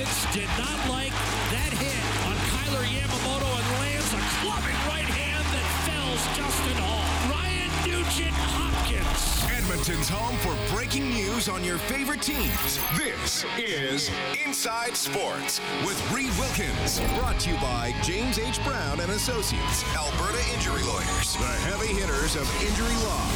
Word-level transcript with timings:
Nugent 0.00 0.16
Hopkins 0.16 0.34
did 0.34 0.48
not 0.56 0.88
like 0.88 1.12
that 1.52 1.72
hit 1.76 2.00
on 2.24 2.36
Kailer 2.48 2.84
Yamamoto 2.88 3.50
and 3.52 3.68
lands 3.80 4.12
a 4.14 4.22
clubbing 4.40 4.80
right 4.88 5.04
hand 5.04 5.44
that 5.52 5.66
fells 5.84 6.24
Justin 6.36 6.78
Holl. 6.80 7.04
Ryan 7.28 7.70
Nugent 7.84 8.32
Hopkins. 8.32 9.44
Edmonton's 9.52 10.08
home 10.08 10.36
for 10.38 10.56
breaking 10.74 11.10
news 11.10 11.50
on 11.50 11.62
your 11.62 11.76
favorite 11.76 12.22
teams. 12.22 12.78
This 12.96 13.44
is 13.58 14.10
Inside 14.46 14.96
Sports 14.96 15.60
with 15.84 16.00
Reid 16.12 16.32
Wilkins. 16.38 17.00
Brought 17.18 17.38
to 17.40 17.50
you 17.50 17.56
by 17.56 17.94
James 18.02 18.38
H. 18.38 18.62
Brown 18.64 19.00
and 19.00 19.10
Associates, 19.12 19.84
Alberta 19.94 20.40
Injury 20.54 20.82
Lawyers, 20.82 21.36
the 21.36 21.52
heavy 21.68 21.92
hitters 21.92 22.36
of 22.36 22.48
injury 22.62 22.96
law. 23.04 23.28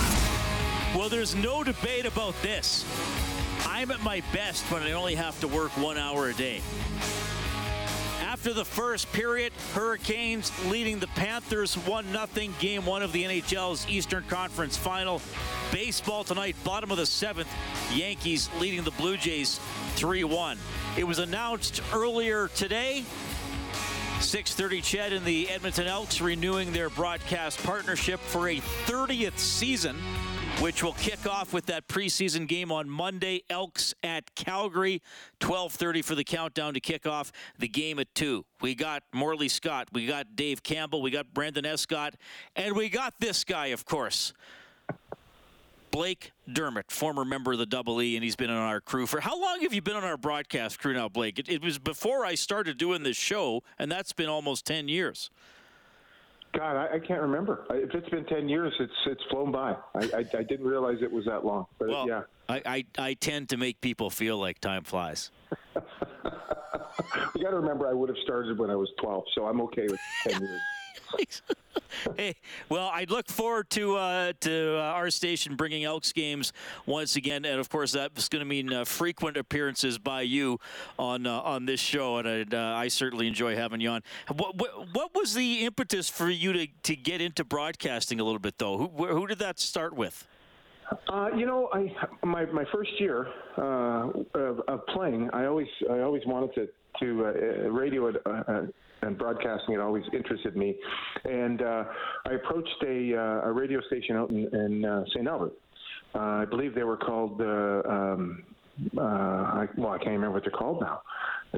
Well, 0.97 1.08
there's 1.08 1.34
no 1.34 1.64
debate 1.64 2.06
about 2.06 2.41
this. 2.41 2.86
I'm 3.75 3.91
at 3.91 4.05
my 4.05 4.22
best 4.33 4.62
when 4.70 4.84
I 4.84 4.92
only 4.92 5.17
have 5.17 5.39
to 5.41 5.48
work 5.48 5.77
one 5.77 5.98
hour 5.98 6.28
a 6.28 6.34
day. 6.34 6.62
After 8.22 8.53
the 8.53 8.64
first 8.64 9.12
period, 9.12 9.53
Hurricanes 9.75 10.53
leading 10.66 11.00
the 11.00 11.08
Panthers 11.08 11.75
1 11.75 12.05
0 12.12 12.53
game 12.61 12.86
one 12.86 13.03
of 13.03 13.11
the 13.11 13.25
NHL's 13.25 13.84
Eastern 13.89 14.22
Conference 14.28 14.77
final. 14.77 15.20
Baseball 15.72 16.22
tonight, 16.22 16.55
bottom 16.62 16.92
of 16.92 16.98
the 16.98 17.05
seventh, 17.05 17.53
Yankees 17.92 18.48
leading 18.61 18.84
the 18.84 18.92
Blue 18.92 19.16
Jays 19.16 19.58
3 19.97 20.22
1. 20.22 20.56
It 20.97 21.05
was 21.05 21.19
announced 21.19 21.83
earlier 21.92 22.47
today 22.55 23.05
6:30 24.20 24.83
Ched 24.83 25.12
and 25.12 25.27
the 25.27 25.50
Edmonton 25.50 25.88
Elks 25.88 26.20
renewing 26.20 26.72
their 26.72 26.91
broadcast 26.91 27.61
partnership 27.64 28.20
for 28.20 28.48
a 28.48 28.61
30th 28.86 29.36
season, 29.36 29.97
which 30.60 30.83
will 30.83 30.92
kick 30.94 31.27
off 31.27 31.52
with 31.52 31.66
that 31.66 31.88
preseason 31.88 32.47
game 32.47 32.70
on 32.70 32.88
Monday. 32.88 33.42
Elks 33.50 33.94
at 34.02 34.34
Calgary, 34.34 35.02
12:30 35.41 36.02
for 36.02 36.14
the 36.14 36.24
countdown 36.24 36.74
to 36.74 36.80
kick 36.80 37.06
off 37.06 37.33
the 37.58 37.69
game 37.69 37.98
at 37.98 38.14
two. 38.14 38.44
We 38.60 38.75
got 38.75 39.02
Morley 39.12 39.48
Scott, 39.48 39.88
we 39.92 40.06
got 40.06 40.36
Dave 40.36 40.62
Campbell, 40.62 41.02
we 41.02 41.10
got 41.10 41.32
Brendan 41.34 41.66
Escott, 41.66 42.14
and 42.56 42.75
we 42.77 42.88
got 42.88 43.14
this 43.20 43.44
guy, 43.44 43.66
of 43.66 43.84
course. 43.84 44.32
Blake 45.91 46.32
Dermott, 46.52 46.91
former 46.91 47.25
member 47.25 47.52
of 47.52 47.58
the 47.58 47.66
Double 47.66 48.02
E, 48.02 48.16
and 48.16 48.25
he's 48.25 48.34
been 48.34 48.50
on 48.50 48.56
our 48.56 48.80
crew 48.80 49.06
for 49.06 49.20
how 49.20 49.41
long 49.41 49.60
have 49.60 49.72
you 49.72 49.80
been 49.80 49.94
on 49.94 50.02
our 50.02 50.16
broadcast 50.16 50.80
crew 50.80 50.92
now, 50.92 51.08
Blake? 51.08 51.38
It, 51.38 51.48
it 51.48 51.62
was 51.62 51.78
before 51.78 52.27
I 52.27 52.34
started 52.34 52.78
doing 52.78 53.05
this 53.05 53.16
show, 53.16 53.62
and 53.78 53.92
that's 53.92 54.12
been 54.12 54.28
almost 54.28 54.66
10 54.66 54.88
years. 54.88 55.30
God, 56.56 56.77
I, 56.77 56.94
I 56.97 56.98
can't 57.00 57.20
remember. 57.20 57.64
I- 57.70 57.74
If 57.77 57.94
it's 57.94 58.08
been 58.08 58.24
ten 58.27 58.48
years, 58.48 58.72
it's 58.78 58.92
it's 59.06 59.22
flown 59.30 59.50
by. 59.52 59.77
I, 59.94 59.98
I, 60.19 60.24
I 60.38 60.42
didn't 60.42 60.66
realize 60.66 60.98
it 61.02 61.10
was 61.10 61.24
that 61.27 61.44
long. 61.44 61.66
But 61.78 61.88
Well, 61.88 62.06
yeah, 62.09 62.22
I, 62.48 62.62
I, 62.65 62.84
I 62.98 63.15
tend 63.15 63.48
to 63.50 63.56
make 63.56 63.81
people 63.81 64.10
feel 64.10 64.38
like 64.38 64.60
time 64.60 64.84
flies. 64.84 65.31
you 65.75 67.42
got 67.42 67.50
to 67.50 67.56
remember, 67.56 67.88
I 67.88 67.92
would 67.92 68.09
have 68.09 68.19
started 68.25 68.59
when 68.59 68.70
I 68.70 68.76
was 68.76 68.88
twelve, 69.00 69.25
so 69.34 69.47
I'm 69.47 69.60
okay 69.62 69.87
with 69.88 70.00
ten 70.26 70.41
years. 70.41 70.60
hey, 72.16 72.34
well, 72.69 72.91
I 72.93 73.06
look 73.09 73.28
forward 73.28 73.71
to 73.71 73.97
uh, 73.97 74.32
to 74.41 74.77
uh, 74.78 74.81
our 74.81 75.10
station 75.10 75.56
bringing 75.56 75.84
Elks 75.84 76.12
games 76.12 76.53
once 76.87 77.16
again, 77.16 77.44
and 77.44 77.60
of 77.60 77.69
course 77.69 77.93
that's 77.93 78.28
going 78.28 78.41
to 78.41 78.47
mean 78.47 78.72
uh, 78.72 78.84
frequent 78.84 79.37
appearances 79.37 79.99
by 79.99 80.22
you 80.22 80.59
on 80.99 81.27
uh, 81.27 81.41
on 81.41 81.66
this 81.66 81.81
show, 81.81 82.19
and 82.19 82.54
uh, 82.54 82.59
I 82.59 82.88
certainly 82.88 83.27
enjoy 83.27 83.56
having 83.56 83.81
you 83.81 83.91
on. 83.91 84.03
What, 84.34 84.56
what, 84.56 84.94
what 84.94 85.15
was 85.15 85.34
the 85.34 85.65
impetus 85.65 86.09
for 86.09 86.28
you 86.28 86.53
to, 86.53 86.66
to 86.84 86.97
get 86.97 87.21
into 87.21 87.44
broadcasting 87.44 88.21
a 88.21 88.25
little 88.25 88.38
bit, 88.38 88.59
though? 88.59 88.78
Who, 88.78 89.06
who 89.06 89.27
did 89.27 89.38
that 89.38 89.59
start 89.59 89.94
with? 89.94 90.27
Uh, 91.09 91.31
you 91.34 91.47
know, 91.47 91.69
I 91.72 91.94
my 92.25 92.44
my 92.47 92.65
first 92.72 92.91
year 93.00 93.27
uh, 93.56 94.10
of, 94.34 94.60
of 94.69 94.87
playing, 94.88 95.31
I 95.33 95.47
always 95.47 95.69
I 95.91 96.00
always 96.00 96.22
wanted 96.27 96.54
to 96.54 96.69
to 97.00 97.27
uh, 97.27 97.69
radio 97.71 98.06
it, 98.09 98.16
uh, 98.27 98.43
uh, 98.47 98.62
and 99.03 99.19
broadcasting. 99.19 99.75
It 99.75 99.81
always 99.81 100.05
interested 100.12 100.56
me, 100.56 100.77
and 101.25 101.62
uh, 101.62 101.84
I 102.27 102.32
approached 102.32 102.82
a 102.87 103.15
uh, 103.16 103.49
a 103.49 103.53
radio 103.53 103.81
station 103.82 104.16
out 104.16 104.31
in, 104.31 104.55
in 104.55 104.84
uh, 104.84 105.04
St. 105.15 105.27
Albert. 105.27 105.53
Uh, 106.15 106.19
I 106.19 106.44
believe 106.44 106.75
they 106.75 106.84
were 106.84 106.97
called. 106.97 107.41
Uh, 107.41 107.83
um, 107.88 108.44
uh, 108.99 109.00
I, 109.00 109.69
well, 109.77 109.93
I 109.93 109.99
can't 109.99 110.10
remember 110.10 110.33
what 110.33 110.43
they're 110.43 110.50
called 110.50 110.81
now, 110.81 111.03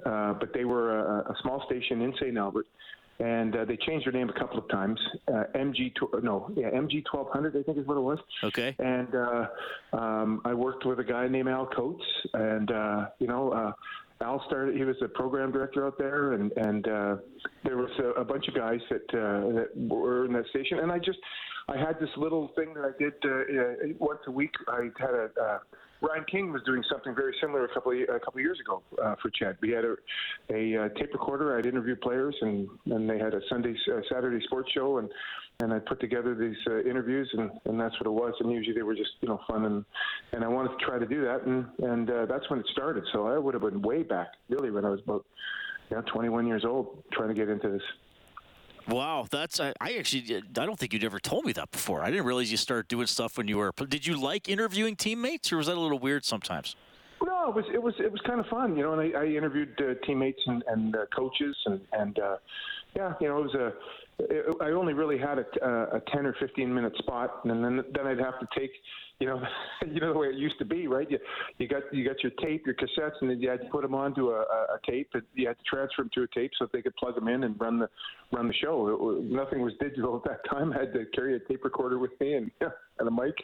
uh, 0.05 0.35
but 0.35 0.53
they 0.53 0.65
were 0.65 0.99
a, 0.99 1.31
a 1.31 1.35
small 1.43 1.65
station 1.67 2.03
in 2.03 2.13
St. 2.21 2.37
Albert, 2.37 2.67
and 3.19 3.57
uh, 3.57 3.65
they 3.65 3.77
changed 3.77 4.07
their 4.07 4.13
name 4.13 4.29
a 4.29 4.39
couple 4.39 4.59
of 4.59 4.69
times. 4.69 5.01
Uh, 5.29 5.45
MG, 5.55 5.95
tw- 5.95 6.23
no, 6.23 6.51
yeah, 6.55 6.71
MG 6.71 7.03
1200, 7.11 7.57
I 7.57 7.63
think 7.63 7.79
is 7.79 7.87
what 7.87 7.97
it 7.97 8.01
was. 8.01 8.19
Okay. 8.45 8.77
And 8.79 9.15
uh, 9.15 9.47
um, 9.95 10.43
I 10.45 10.53
worked 10.53 10.85
with 10.85 11.01
a 11.01 11.05
guy 11.05 11.27
named 11.29 11.49
Al 11.49 11.67
Coates, 11.67 12.05
and 12.35 12.71
uh, 12.71 13.07
you 13.19 13.27
know, 13.27 13.51
uh, 13.51 13.73
Al 14.22 14.43
started. 14.47 14.77
He 14.77 14.84
was 14.84 14.97
a 15.03 15.09
program 15.09 15.53
director 15.53 15.87
out 15.87 15.99
there, 15.99 16.32
and 16.32 16.50
and 16.56 16.88
uh, 16.88 17.16
there 17.65 17.77
was 17.77 17.91
a, 17.99 18.21
a 18.21 18.25
bunch 18.25 18.49
of 18.49 18.54
guys 18.54 18.81
that 18.91 19.03
uh, 19.12 19.53
that 19.54 19.69
were 19.77 20.25
in 20.25 20.32
that 20.32 20.47
station, 20.49 20.78
and 20.78 20.91
I 20.91 20.99
just 20.99 21.19
I 21.69 21.77
had 21.77 21.99
this 22.00 22.09
little 22.16 22.50
thing 22.56 22.72
that 22.75 22.84
I 22.84 22.93
did 22.99 23.15
uh, 23.25 23.28
uh, 23.28 23.94
once 23.99 24.21
a 24.27 24.31
week. 24.31 24.53
I 24.69 24.88
had 24.99 25.10
a. 25.10 25.28
Uh, 25.41 25.59
Ryan 26.01 26.25
King 26.31 26.53
was 26.53 26.62
doing 26.65 26.83
something 26.91 27.15
very 27.15 27.34
similar 27.41 27.65
a 27.65 27.69
couple 27.69 27.93
of, 27.93 27.99
a 28.01 28.21
couple 28.21 28.39
of 28.39 28.41
years 28.41 28.61
ago 28.61 28.83
uh, 29.03 29.15
for 29.23 29.31
Ched. 29.31 29.57
We 29.61 29.71
had 29.71 29.84
a, 29.84 29.97
a 30.51 30.84
uh, 30.84 30.89
tape 30.91 31.12
recorder. 31.12 31.59
I'd 31.59 31.67
interview 31.67 31.97
players, 31.97 32.34
and 32.41 32.69
and 32.87 33.09
they 33.09 33.19
had 33.19 33.34
a 33.34 33.41
Sunday, 33.49 33.75
uh, 33.93 34.01
Saturday 34.12 34.45
sports 34.45 34.71
show, 34.73 34.99
and 34.99 35.09
and 35.61 35.73
I 35.73 35.79
put 35.79 36.01
together 36.01 36.34
these 36.34 36.57
uh, 36.67 36.81
interviews, 36.81 37.29
and 37.33 37.51
and 37.65 37.81
that's 37.81 37.99
what 37.99 38.07
it 38.07 38.12
was. 38.12 38.34
And 38.41 38.53
usually 38.53 38.75
they 38.75 38.83
were 38.83 38.95
just 38.95 39.11
you 39.21 39.29
know 39.29 39.41
fun, 39.49 39.65
and 39.65 39.84
and 40.33 40.45
I 40.45 40.49
wanted 40.49 40.79
to 40.79 40.84
try 40.84 40.99
to 40.99 41.07
do 41.07 41.23
that, 41.25 41.47
and 41.47 41.67
and 41.79 42.11
uh, 42.11 42.27
that's 42.27 42.49
when 42.51 42.61
it 42.61 42.67
started. 42.73 43.05
So 43.13 43.27
I 43.27 43.39
would 43.39 43.55
have 43.55 43.63
been 43.63 43.83
way 43.83 44.03
back, 44.03 44.28
really, 44.49 44.71
when 44.71 44.84
I 44.84 44.91
was 44.91 45.01
about 45.01 45.25
you 45.91 45.97
know 45.97 46.03
21 46.03 46.47
years 46.47 46.65
old, 46.65 47.03
trying 47.13 47.28
to 47.28 47.34
get 47.34 47.49
into 47.49 47.69
this. 47.69 47.83
Wow, 48.89 49.27
that's 49.31 49.59
I, 49.59 49.73
I 49.81 49.95
actually 49.95 50.37
I 50.37 50.41
don't 50.67 50.79
think 50.79 50.93
you'd 50.93 51.05
ever 51.05 51.19
told 51.19 51.45
me 51.45 51.53
that 51.53 51.71
before. 51.73 52.03
I 52.03 52.11
didn't 52.11 52.25
realize 52.25 52.51
you 52.51 52.57
started 52.57 52.89
doing 52.89 53.07
stuff 53.07 53.37
when 53.37 53.49
you 53.49 53.59
were. 53.59 53.73
Did 53.89 54.07
you 54.07 54.21
like 54.21 54.49
interviewing 54.49 54.95
teammates, 54.95 55.53
or 55.53 55.57
was 55.57 55.67
that 55.67 55.77
a 55.77 55.81
little 55.81 55.99
weird 55.99 56.25
sometimes? 56.25 56.77
No, 57.25 57.49
it 57.49 57.55
was 57.55 57.65
it 57.73 57.83
was 57.83 57.95
it 57.99 58.13
was 58.13 58.21
kind 58.27 58.39
of 58.39 58.47
fun, 58.47 58.77
you 58.77 58.83
know. 58.83 58.99
And 58.99 59.17
I, 59.17 59.21
I 59.21 59.25
interviewed 59.27 59.81
uh, 59.81 59.95
teammates 60.07 60.41
and, 60.47 60.63
and 60.69 60.95
uh, 60.95 61.07
coaches, 61.15 61.57
and 61.67 61.81
and 61.93 62.19
uh, 62.19 62.37
yeah, 62.95 63.15
you 63.21 63.29
know, 63.29 63.39
it 63.39 63.45
was 63.45 63.55
a. 63.55 63.73
I 64.62 64.71
only 64.71 64.94
really 64.94 65.19
had 65.19 65.38
a, 65.38 65.44
a 65.97 66.03
ten 66.10 66.25
or 66.25 66.34
fifteen 66.41 66.72
minute 66.72 66.94
spot, 66.99 67.41
and 67.44 67.62
then 67.62 67.84
then 67.94 68.06
I'd 68.06 68.19
have 68.19 68.41
to 68.41 68.49
take, 68.59 68.71
you 69.21 69.27
know, 69.27 69.43
you 69.87 70.00
know 70.00 70.15
the 70.15 70.19
way 70.19 70.28
it 70.28 70.37
used 70.37 70.59
to 70.59 70.65
be, 70.65 70.87
right? 70.87 71.10
You 71.10 71.19
you 71.59 71.69
got 71.69 71.82
you 71.93 72.06
got 72.06 72.22
your 72.22 72.32
tape, 72.43 72.65
your 72.65 72.75
cassettes, 72.77 73.21
and 73.21 73.28
then 73.28 73.41
you 73.41 73.50
had 73.50 73.60
to 73.60 73.66
put 73.66 73.82
them 73.82 73.94
onto 73.94 74.31
a, 74.31 74.41
a 74.41 74.78
tape. 74.87 75.12
You 75.34 75.49
had 75.49 75.59
to 75.59 75.65
transfer 75.65 76.03
them 76.03 76.10
to 76.15 76.22
a 76.22 76.28
tape 76.28 76.50
so 76.59 76.65
that 76.65 76.72
they 76.72 76.81
could 76.81 76.97
plug 76.97 77.15
them 77.15 77.28
in 77.28 77.44
and 77.44 77.60
run 77.60 77.78
the 77.78 77.91
run 78.33 78.48
the 78.48 78.54
show. 78.54 78.84
Was, 78.84 79.22
nothing 79.22 79.60
was 79.60 79.74
digital 79.80 80.16
at 80.16 80.24
that 80.30 80.48
time. 80.48 80.72
I 80.72 80.78
had 80.80 80.95
to 80.95 81.04
carry 81.15 81.36
a 81.36 81.41
tape 81.41 81.62
recorder 81.65 81.98
with 81.98 82.19
me 82.19 82.34
and 82.34 82.51
and 82.98 83.09
a 83.09 83.10
mic, 83.10 83.34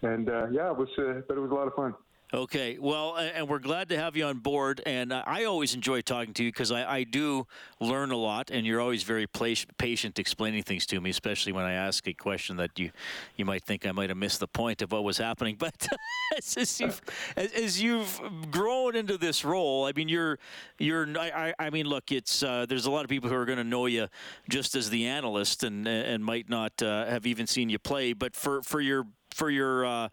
and 0.00 0.30
uh, 0.30 0.46
yeah, 0.50 0.70
it 0.70 0.78
was, 0.78 0.88
uh, 0.98 1.20
but 1.28 1.36
it 1.36 1.40
was 1.40 1.50
a 1.50 1.54
lot 1.54 1.66
of 1.66 1.74
fun. 1.74 1.94
Okay, 2.36 2.76
well, 2.78 3.16
and 3.16 3.48
we're 3.48 3.58
glad 3.58 3.88
to 3.88 3.98
have 3.98 4.14
you 4.14 4.26
on 4.26 4.40
board. 4.40 4.82
And 4.84 5.10
I 5.10 5.44
always 5.44 5.74
enjoy 5.74 6.02
talking 6.02 6.34
to 6.34 6.44
you 6.44 6.52
because 6.52 6.70
I, 6.70 6.98
I 6.98 7.04
do 7.04 7.46
learn 7.80 8.10
a 8.10 8.16
lot, 8.16 8.50
and 8.50 8.66
you're 8.66 8.82
always 8.82 9.04
very 9.04 9.26
patient 9.26 10.18
explaining 10.18 10.62
things 10.62 10.84
to 10.88 11.00
me, 11.00 11.08
especially 11.08 11.52
when 11.52 11.64
I 11.64 11.72
ask 11.72 12.06
a 12.06 12.12
question 12.12 12.58
that 12.58 12.78
you 12.78 12.90
you 13.36 13.46
might 13.46 13.62
think 13.62 13.86
I 13.86 13.92
might 13.92 14.10
have 14.10 14.18
missed 14.18 14.40
the 14.40 14.48
point 14.48 14.82
of 14.82 14.92
what 14.92 15.02
was 15.02 15.16
happening. 15.16 15.56
But 15.66 15.88
as, 16.36 16.78
you've 16.78 17.00
as, 17.36 17.52
as 17.52 17.82
you've 17.82 18.20
grown 18.50 18.96
into 18.96 19.16
this 19.16 19.42
role, 19.42 19.86
I 19.86 19.92
mean, 19.96 20.10
you're 20.10 20.38
you're 20.78 21.08
I 21.18 21.54
I 21.58 21.70
mean, 21.70 21.86
look, 21.86 22.12
it's 22.12 22.42
uh, 22.42 22.66
there's 22.68 22.84
a 22.84 22.90
lot 22.90 23.04
of 23.04 23.08
people 23.08 23.30
who 23.30 23.36
are 23.36 23.46
going 23.46 23.58
to 23.58 23.64
know 23.64 23.86
you 23.86 24.08
just 24.50 24.74
as 24.74 24.90
the 24.90 25.06
analyst, 25.06 25.64
and 25.64 25.88
and 25.88 26.22
might 26.22 26.50
not 26.50 26.82
uh, 26.82 27.06
have 27.06 27.24
even 27.24 27.46
seen 27.46 27.70
you 27.70 27.78
play. 27.78 28.12
But 28.12 28.36
for 28.36 28.62
for 28.62 28.82
your 28.82 29.06
for 29.36 29.50
your 29.50 29.84
uh, 29.84 30.08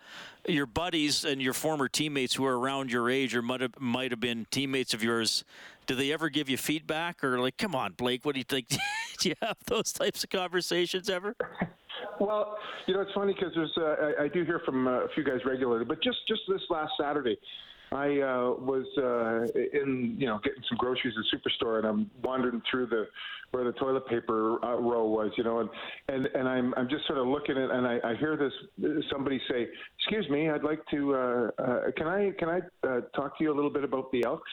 your 0.47 0.65
buddies 0.65 1.23
and 1.23 1.41
your 1.41 1.53
former 1.53 1.87
teammates 1.87 2.35
who 2.35 2.45
are 2.45 2.59
around 2.59 2.91
your 2.91 3.09
age 3.09 3.33
or 3.33 3.41
might 3.41 3.61
have, 3.61 3.79
might 3.79 4.11
have 4.11 4.19
been 4.19 4.45
teammates 4.51 4.93
of 4.93 5.01
yours. 5.01 5.45
Do 5.85 5.95
they 5.95 6.11
ever 6.11 6.29
give 6.29 6.49
you 6.49 6.57
feedback 6.57 7.23
or 7.23 7.39
like, 7.39 7.57
come 7.57 7.73
on, 7.73 7.93
Blake, 7.93 8.25
what 8.25 8.35
do 8.35 8.39
you 8.39 8.43
think? 8.43 8.67
do 9.19 9.29
you 9.29 9.35
have 9.41 9.57
those 9.65 9.93
types 9.93 10.23
of 10.23 10.29
conversations 10.29 11.09
ever? 11.09 11.35
Well, 12.19 12.57
you 12.85 12.93
know, 12.93 13.01
it's 13.01 13.13
funny 13.13 13.33
because 13.33 13.53
there's 13.55 13.71
uh, 13.77 14.21
I, 14.21 14.25
I 14.25 14.27
do 14.27 14.43
hear 14.43 14.61
from 14.65 14.87
uh, 14.87 15.05
a 15.05 15.07
few 15.15 15.23
guys 15.23 15.39
regularly, 15.45 15.85
but 15.85 16.03
just 16.03 16.17
just 16.27 16.41
this 16.49 16.61
last 16.69 16.91
Saturday, 16.99 17.37
I 17.93 18.21
uh, 18.21 18.55
was 18.59 18.85
uh, 18.97 19.59
in, 19.77 20.15
you 20.17 20.27
know, 20.27 20.39
getting 20.43 20.63
some 20.69 20.77
groceries 20.77 21.13
at 21.17 21.23
the 21.23 21.37
superstore, 21.37 21.77
and 21.77 21.87
I'm 21.87 22.11
wandering 22.23 22.61
through 22.69 22.87
the 22.87 23.07
where 23.51 23.63
the 23.63 23.73
toilet 23.73 24.07
paper 24.07 24.57
uh, 24.65 24.77
row 24.77 25.05
was, 25.05 25.31
you 25.37 25.43
know, 25.43 25.59
and 25.59 25.69
and 26.09 26.25
and 26.35 26.47
I'm 26.47 26.73
I'm 26.75 26.89
just 26.89 27.05
sort 27.05 27.19
of 27.19 27.27
looking 27.27 27.57
at, 27.57 27.69
and 27.69 27.85
I, 27.85 27.99
I 28.03 28.15
hear 28.15 28.35
this 28.35 28.53
somebody 29.11 29.39
say, 29.49 29.67
"Excuse 29.99 30.27
me, 30.29 30.49
I'd 30.49 30.63
like 30.63 30.79
to, 30.91 31.15
uh, 31.15 31.51
uh, 31.59 31.79
can 31.95 32.07
I 32.07 32.31
can 32.39 32.49
I 32.49 32.59
uh, 32.87 33.01
talk 33.15 33.37
to 33.37 33.43
you 33.43 33.53
a 33.53 33.55
little 33.55 33.69
bit 33.69 33.83
about 33.83 34.11
the 34.11 34.25
Elks?" 34.25 34.51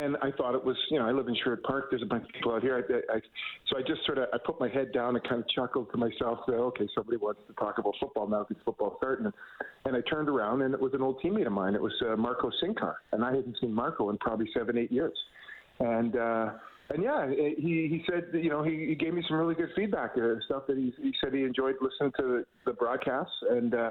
And 0.00 0.16
I 0.22 0.32
thought 0.32 0.56
it 0.56 0.64
was, 0.64 0.76
you 0.90 0.98
know, 0.98 1.06
I 1.06 1.12
live 1.12 1.28
in 1.28 1.36
Sherwood 1.42 1.62
Park. 1.62 1.86
There's 1.88 2.02
a 2.02 2.06
bunch 2.06 2.24
of 2.24 2.30
people 2.34 2.52
out 2.52 2.62
here. 2.62 2.76
I, 2.76 3.14
I, 3.14 3.20
so 3.68 3.78
I 3.78 3.82
just 3.82 4.04
sort 4.04 4.18
of, 4.18 4.26
I 4.34 4.38
put 4.44 4.58
my 4.58 4.68
head 4.68 4.92
down 4.92 5.14
and 5.14 5.22
kind 5.22 5.40
of 5.40 5.48
chuckled 5.48 5.92
to 5.92 5.96
myself. 5.96 6.40
Said, 6.46 6.56
okay, 6.56 6.88
somebody 6.96 7.16
wants 7.16 7.42
to 7.46 7.52
talk 7.54 7.78
about 7.78 7.94
football 8.00 8.26
now 8.26 8.44
because 8.48 8.60
football's 8.64 8.94
starting. 8.98 9.26
And, 9.84 9.96
I 9.96 10.00
turned 10.10 10.28
around 10.28 10.62
and 10.62 10.74
it 10.74 10.80
was 10.80 10.94
an 10.94 11.02
old 11.02 11.20
teammate 11.22 11.46
of 11.46 11.52
mine. 11.52 11.76
It 11.76 11.80
was 11.80 11.92
uh, 12.02 12.16
Marco 12.16 12.50
Cyncar, 12.62 12.94
and 13.12 13.24
I 13.24 13.36
hadn't 13.36 13.56
seen 13.60 13.72
Marco 13.72 14.10
in 14.10 14.18
probably 14.18 14.48
seven, 14.52 14.76
eight 14.76 14.90
years. 14.90 15.16
And 15.78 16.16
uh, 16.16 16.50
and 16.90 17.02
yeah, 17.02 17.30
he 17.30 17.86
he 17.88 18.04
said, 18.10 18.24
you 18.32 18.50
know, 18.50 18.64
he, 18.64 18.86
he 18.88 18.94
gave 18.96 19.14
me 19.14 19.22
some 19.28 19.36
really 19.36 19.54
good 19.54 19.70
feedback, 19.76 20.12
uh, 20.16 20.34
stuff 20.46 20.66
that 20.66 20.76
he 20.76 20.92
he 21.00 21.14
said 21.22 21.32
he 21.32 21.44
enjoyed 21.44 21.76
listening 21.80 22.12
to 22.18 22.22
the, 22.22 22.44
the 22.66 22.72
broadcasts 22.72 23.36
and. 23.50 23.74
uh 23.74 23.90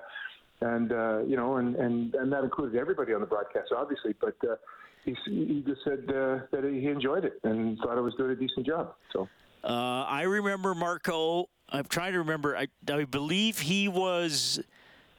and 0.61 0.93
uh, 0.93 1.19
you 1.23 1.35
know, 1.35 1.57
and, 1.57 1.75
and 1.75 2.15
and 2.15 2.31
that 2.31 2.43
included 2.43 2.79
everybody 2.79 3.13
on 3.13 3.19
the 3.19 3.27
broadcast, 3.27 3.73
obviously. 3.75 4.15
But 4.21 4.35
uh, 4.49 4.55
he, 5.05 5.15
he 5.25 5.63
just 5.65 5.81
said 5.83 6.03
uh, 6.09 6.39
that 6.51 6.63
he 6.63 6.87
enjoyed 6.87 7.25
it 7.25 7.39
and 7.43 7.77
thought 7.79 7.97
I 7.97 8.01
was 8.01 8.13
doing 8.15 8.31
a 8.31 8.35
decent 8.35 8.65
job. 8.65 8.95
So. 9.11 9.27
Uh, 9.63 10.05
I 10.07 10.23
remember 10.23 10.75
Marco. 10.75 11.49
I'm 11.69 11.85
trying 11.85 12.13
to 12.13 12.19
remember. 12.19 12.57
I, 12.57 12.67
I 12.91 13.05
believe 13.05 13.59
he 13.59 13.87
was 13.87 14.59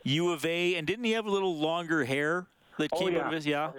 U 0.05 0.31
of 0.33 0.45
A, 0.45 0.77
and 0.77 0.87
didn't 0.87 1.05
he 1.05 1.13
have 1.13 1.27
a 1.27 1.31
little 1.31 1.57
longer 1.57 2.05
hair 2.05 2.47
that 2.79 2.91
oh, 2.93 2.99
came 2.99 3.15
yeah. 3.15 3.21
out 3.21 3.27
of 3.29 3.33
his? 3.33 3.47
Yeah. 3.47 3.71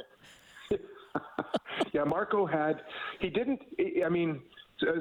yeah, 1.93 2.03
Marco 2.03 2.45
had. 2.45 2.81
He 3.19 3.29
didn't. 3.29 3.61
I 4.03 4.09
mean, 4.09 4.41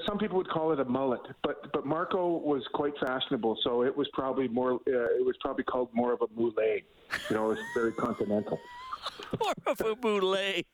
some 0.07 0.19
people 0.19 0.37
would 0.37 0.49
call 0.49 0.73
it 0.73 0.81
a 0.81 0.85
mullet, 0.85 1.23
but 1.43 1.73
but 1.73 1.87
Marco 1.87 2.39
was 2.39 2.63
quite 2.75 2.93
fashionable, 3.01 3.59
so 3.65 3.83
it 3.83 3.97
was 3.97 4.09
probably 4.13 4.49
more. 4.49 4.75
Uh, 4.75 5.19
it 5.19 5.25
was 5.25 5.37
probably 5.41 5.65
called 5.65 5.89
more 5.93 6.13
of 6.13 6.21
a 6.21 6.27
moulet. 6.39 6.85
You 7.31 7.37
know, 7.37 7.47
it 7.47 7.57
was 7.57 7.59
very 7.75 7.93
continental. 7.93 8.59
more 9.41 9.55
of 9.67 9.81
a 9.81 9.97
moulet. 10.03 10.67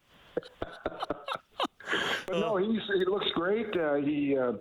But 2.27 2.39
no, 2.39 2.57
he's, 2.57 2.81
he 2.95 3.05
looks 3.05 3.27
great. 3.35 3.77
Uh, 3.77 3.95
he 3.95 4.37
uh, 4.37 4.53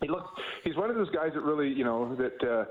he 0.00 0.08
looks. 0.08 0.30
He's 0.64 0.76
one 0.76 0.90
of 0.90 0.96
those 0.96 1.10
guys 1.10 1.30
that 1.34 1.42
really, 1.42 1.68
you 1.68 1.84
know, 1.84 2.14
that 2.16 2.42
uh, 2.48 2.64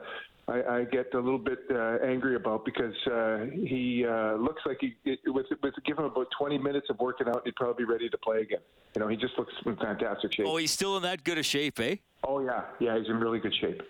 I, 0.52 0.78
I 0.78 0.84
get 0.86 1.14
a 1.14 1.20
little 1.20 1.40
bit 1.40 1.60
uh, 1.70 1.98
angry 2.04 2.36
about 2.36 2.64
because 2.64 2.96
uh, 3.08 3.46
he 3.52 4.06
uh, 4.06 4.36
looks 4.36 4.62
like 4.66 4.78
he 4.80 4.96
it, 5.04 5.20
with 5.26 5.48
with 5.62 5.74
give 5.86 5.98
him 5.98 6.06
about 6.06 6.28
20 6.38 6.58
minutes 6.58 6.88
of 6.90 7.00
working 7.00 7.28
out, 7.28 7.42
he'd 7.44 7.56
probably 7.56 7.84
be 7.84 7.92
ready 7.92 8.10
to 8.10 8.18
play 8.18 8.42
again. 8.42 8.62
You 8.96 9.02
know, 9.02 9.08
he 9.08 9.18
just 9.18 9.38
looks 9.38 9.54
in 9.66 9.76
fantastic 9.76 10.34
shape. 10.34 10.46
Oh, 10.48 10.58
he's 10.58 10.72
still 10.72 10.96
in 10.96 11.04
that 11.04 11.24
good 11.24 11.38
a 11.38 11.44
shape, 11.44 11.80
eh? 11.80 11.98
Oh 12.24 12.40
yeah, 12.40 12.64
yeah, 12.80 12.98
he's 12.98 13.08
in 13.10 13.20
really 13.20 13.40
good 13.40 13.54
shape. 13.60 13.82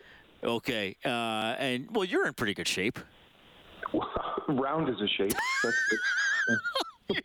Okay, 0.44 0.96
uh, 1.06 1.56
and 1.60 1.88
well, 1.92 2.06
you're 2.06 2.28
in 2.28 2.34
pretty 2.34 2.54
good 2.54 2.68
shape. 2.68 2.98
Round 4.48 4.90
is 4.90 5.00
a 5.00 5.08
shape. 5.08 5.34
That's 5.64 5.78
good. 5.90 6.58
you're, 7.13 7.21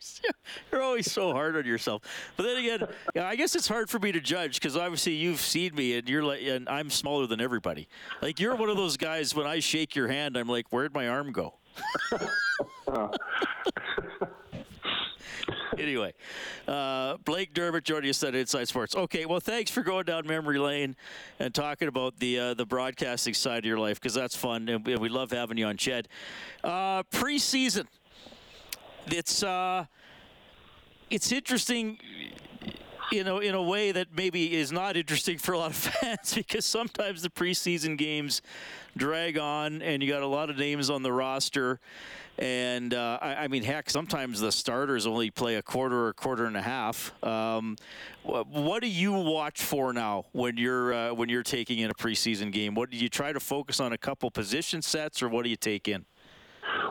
you're, 0.71 0.83
always 0.83 1.11
so 1.11 1.33
hard 1.33 1.57
on 1.57 1.65
yourself. 1.65 2.03
But 2.37 2.45
then 2.45 2.57
again, 2.59 2.87
I 3.17 3.37
guess 3.37 3.55
it's 3.57 3.69
hard 3.69 3.91
for 3.91 3.99
me 3.99 4.13
to 4.13 4.21
judge 4.21 4.55
because 4.55 4.77
obviously 4.77 5.15
you've 5.15 5.41
seen 5.41 5.75
me 5.75 5.97
and 5.97 6.09
you're 6.09 6.23
like, 6.23 6.43
and 6.43 6.69
I'm 6.69 6.91
smaller 6.91 7.27
than 7.27 7.41
everybody. 7.41 7.89
Like 8.21 8.39
you're 8.41 8.55
one 8.55 8.69
of 8.69 8.77
those 8.77 8.97
guys. 8.97 9.35
When 9.35 9.47
I 9.47 9.61
shake 9.61 9.97
your 9.97 10.09
hand, 10.09 10.37
I'm 10.37 10.49
like, 10.49 10.67
where'd 10.71 10.95
my 10.95 11.09
arm 11.09 11.33
go? 11.33 11.55
anyway, 15.79 16.15
uh, 16.69 17.17
Blake 17.25 17.55
Dermott 17.55 17.85
joining 17.85 18.11
us 18.11 18.23
at 18.23 18.35
Inside 18.35 18.69
Sports. 18.69 18.95
Okay, 18.95 19.27
well, 19.27 19.41
thanks 19.41 19.71
for 19.71 19.83
going 19.83 20.05
down 20.05 20.27
memory 20.27 20.59
lane 20.59 20.97
and 21.39 21.55
talking 21.55 21.89
about 21.89 22.19
the 22.19 22.39
uh, 22.39 22.55
the 22.55 22.67
broadcasting 22.67 23.35
side 23.35 23.59
of 23.59 23.65
your 23.65 23.79
life 23.79 24.01
because 24.01 24.15
that's 24.15 24.37
fun 24.37 24.69
and 24.69 24.87
we, 24.87 25.09
love 25.09 25.31
having 25.31 25.59
you 25.59 25.67
on 25.67 25.77
Ched. 25.77 26.07
Uh, 26.63 27.03
preseason 27.05 27.87
it's 29.07 29.43
uh, 29.43 29.87
it's 31.11 31.33
interesting 31.33 31.99
you 33.13 33.25
know, 33.25 33.39
in 33.39 33.55
a 33.55 33.63
way 33.63 33.93
that 33.93 34.09
maybe 34.17 34.55
is 34.55 34.73
not 34.73 34.97
interesting 34.97 35.37
for 35.37 35.53
a 35.53 35.59
lot 35.59 35.71
of 35.71 35.77
fans 36.01 36.35
because 36.35 36.65
sometimes 36.65 37.23
the 37.23 37.29
preseason 37.29 37.97
games 37.99 38.41
drag 38.97 39.39
on 39.39 39.83
and 39.83 40.03
you 40.03 40.09
got 40.09 40.23
a 40.23 40.27
lot 40.27 40.49
of 40.51 40.57
names 40.57 40.89
on 40.89 41.03
the 41.03 41.13
roster. 41.13 41.79
And 42.39 42.95
uh, 42.95 43.19
I, 43.21 43.35
I, 43.35 43.49
mean, 43.49 43.63
heck, 43.63 43.91
sometimes 43.91 44.41
the 44.41 44.51
starters 44.51 45.07
only 45.07 45.31
play 45.31 45.57
a 45.57 45.63
quarter 45.63 46.07
or 46.07 46.09
a 46.09 46.15
quarter 46.15 46.47
and 46.47 46.57
a 46.57 46.63
half. 46.63 47.13
Um, 47.23 47.77
what, 48.23 48.81
do 48.81 48.89
you 48.89 49.13
watch 49.13 49.61
for 49.61 49.93
now 49.93 50.25
when 50.33 50.57
you're 50.57 50.95
uh, 50.95 51.13
when 51.13 51.29
you're 51.29 51.43
taking 51.43 51.81
in 51.81 51.91
a 51.91 51.95
preseason 51.95 52.51
game? 52.51 52.75
What 52.75 52.91
do 52.91 52.97
you 52.97 53.11
try 53.11 53.35
to 53.35 53.41
focus 53.41 53.81
on 53.81 53.93
a 53.93 53.99
couple 53.99 54.31
position 54.31 54.81
sets, 54.81 55.23
or 55.23 55.29
what 55.29 55.45
do 55.45 55.51
you 55.51 55.57
take 55.57 55.89
in? 55.89 56.07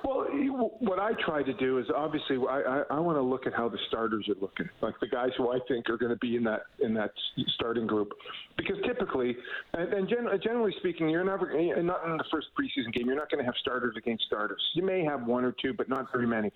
Well, 0.04 0.21
what 0.52 1.00
I 1.00 1.14
try 1.14 1.44
to 1.44 1.54
do 1.54 1.78
is 1.78 1.88
obviously 1.96 2.38
I, 2.38 2.62
I, 2.62 2.84
I 2.92 3.00
want 3.00 3.18
to 3.18 3.22
look 3.22 3.48
at 3.48 3.54
how 3.54 3.70
the 3.70 3.78
starters 3.88 4.28
are 4.30 4.36
looking, 4.40 4.70
like 4.82 5.00
the 5.00 5.08
guys 5.08 5.32
who 5.38 5.52
I 5.52 5.60
think 5.68 5.90
are 5.90 5.98
going 5.98 6.12
to 6.12 6.18
be 6.18 6.36
in 6.36 6.44
that 6.44 6.64
in 6.80 6.94
that 6.96 7.14
starting 7.56 7.88
group, 7.88 8.14
because 8.58 8.78
typically, 8.86 9.36
and, 9.74 9.94
and 9.94 10.10
gen, 10.10 10.28
generally 10.44 10.74
speaking, 10.80 11.10
you're 11.10 11.24
never 11.24 11.48
not 11.82 12.06
in 12.06 12.18
the 12.18 12.26
first 12.32 12.48
preseason 12.60 12.94
game. 12.94 13.08
You're 13.08 13.16
not 13.16 13.30
going 13.30 13.40
to 13.40 13.46
have 13.46 13.56
starters 13.60 13.96
against 13.98 14.26
starters. 14.26 14.62
You 14.74 14.84
may 14.84 15.04
have 15.04 15.26
one 15.26 15.46
or 15.46 15.54
two, 15.54 15.74
but 15.74 15.90
not 15.90 16.12
very 16.12 16.28
many. 16.28 16.52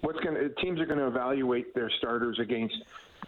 What's 0.00 0.20
going 0.20 0.34
to 0.36 0.48
teams 0.60 0.80
are 0.80 0.86
going 0.86 1.00
to 1.00 1.08
evaluate 1.08 1.74
their 1.74 1.90
starters 1.90 2.38
against 2.38 2.76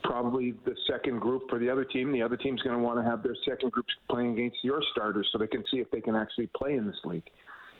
probably 0.04 0.54
the 0.64 0.76
second 0.86 1.20
group 1.20 1.48
for 1.50 1.58
the 1.58 1.68
other 1.68 1.84
team. 1.84 2.12
The 2.12 2.22
other 2.22 2.36
team's 2.36 2.62
going 2.62 2.76
to 2.76 2.82
want 2.82 2.98
to 2.98 3.04
have 3.04 3.22
their 3.22 3.36
second 3.44 3.72
groups 3.72 3.92
playing 4.08 4.32
against 4.32 4.58
your 4.62 4.82
starters, 4.92 5.28
so 5.32 5.38
they 5.38 5.46
can 5.46 5.64
see 5.70 5.78
if 5.78 5.90
they 5.90 6.00
can 6.00 6.14
actually 6.16 6.46
play 6.48 6.74
in 6.74 6.86
this 6.86 7.00
league, 7.04 7.28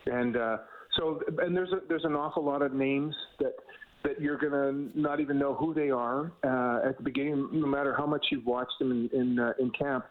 and. 0.07 0.37
uh 0.37 0.59
so, 1.01 1.21
and 1.39 1.57
there's 1.57 1.73
a, 1.73 1.81
there's 1.89 2.05
an 2.05 2.15
awful 2.15 2.45
lot 2.45 2.63
of 2.63 2.73
names 2.73 3.15
that 3.39 3.55
that 4.03 4.21
you're 4.21 4.39
going 4.39 4.53
to 4.53 4.99
not 4.99 5.21
even 5.21 5.39
know 5.39 5.55
who 5.55 5.75
they 5.75 5.91
are 5.91 6.33
uh, 6.43 6.89
at 6.89 6.97
the 6.97 7.03
beginning, 7.03 7.49
no 7.53 7.67
matter 7.67 7.95
how 7.95 8.07
much 8.07 8.27
you've 8.31 8.47
watched 8.47 8.79
them 8.79 8.93
in 8.93 9.21
in, 9.21 9.39
uh, 9.39 9.53
in 9.59 9.71
camp. 9.71 10.05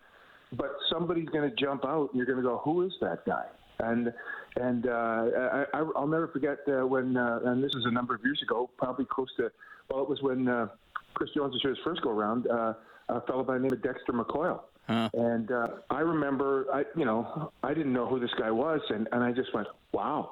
But 0.54 0.76
somebody's 0.92 1.30
going 1.30 1.50
to 1.50 1.56
jump 1.56 1.86
out, 1.86 2.10
and 2.12 2.18
you're 2.18 2.26
going 2.26 2.42
to 2.42 2.44
go, 2.44 2.58
"Who 2.64 2.82
is 2.82 2.94
that 3.02 3.26
guy?" 3.26 3.46
And 3.80 4.12
and 4.58 4.88
uh, 4.88 5.70
I, 5.74 5.86
I'll 5.96 6.08
never 6.08 6.28
forget 6.28 6.58
uh, 6.68 6.86
when, 6.86 7.16
uh, 7.16 7.40
and 7.46 7.64
this 7.64 7.72
is 7.76 7.86
a 7.86 7.92
number 7.92 8.16
of 8.16 8.22
years 8.24 8.42
ago, 8.44 8.70
probably 8.78 9.06
close 9.06 9.30
to, 9.38 9.52
well, 9.90 10.02
it 10.02 10.10
was 10.10 10.22
when 10.22 10.48
uh, 10.48 10.68
Chris 11.14 11.30
Jones 11.36 11.54
was 11.54 11.62
his 11.64 11.78
first 11.84 12.02
go 12.02 12.10
around. 12.10 12.48
Uh, 12.48 12.74
a 13.10 13.22
fellow 13.22 13.44
by 13.44 13.56
the 13.56 13.60
name 13.60 13.74
of 13.74 13.82
Dexter 13.82 14.14
McCoil. 14.14 14.62
Huh. 14.88 15.10
And 15.14 15.52
uh, 15.52 15.68
I 15.90 16.00
remember, 16.00 16.66
I 16.74 16.84
you 16.96 17.06
know, 17.06 17.52
I 17.64 17.74
didn't 17.74 17.94
know 17.94 18.08
who 18.08 18.20
this 18.20 18.32
guy 18.40 18.52
was, 18.52 18.82
and, 18.90 19.08
and 19.12 19.24
I 19.24 19.32
just 19.32 19.54
went, 19.54 19.68
wow, 19.94 20.32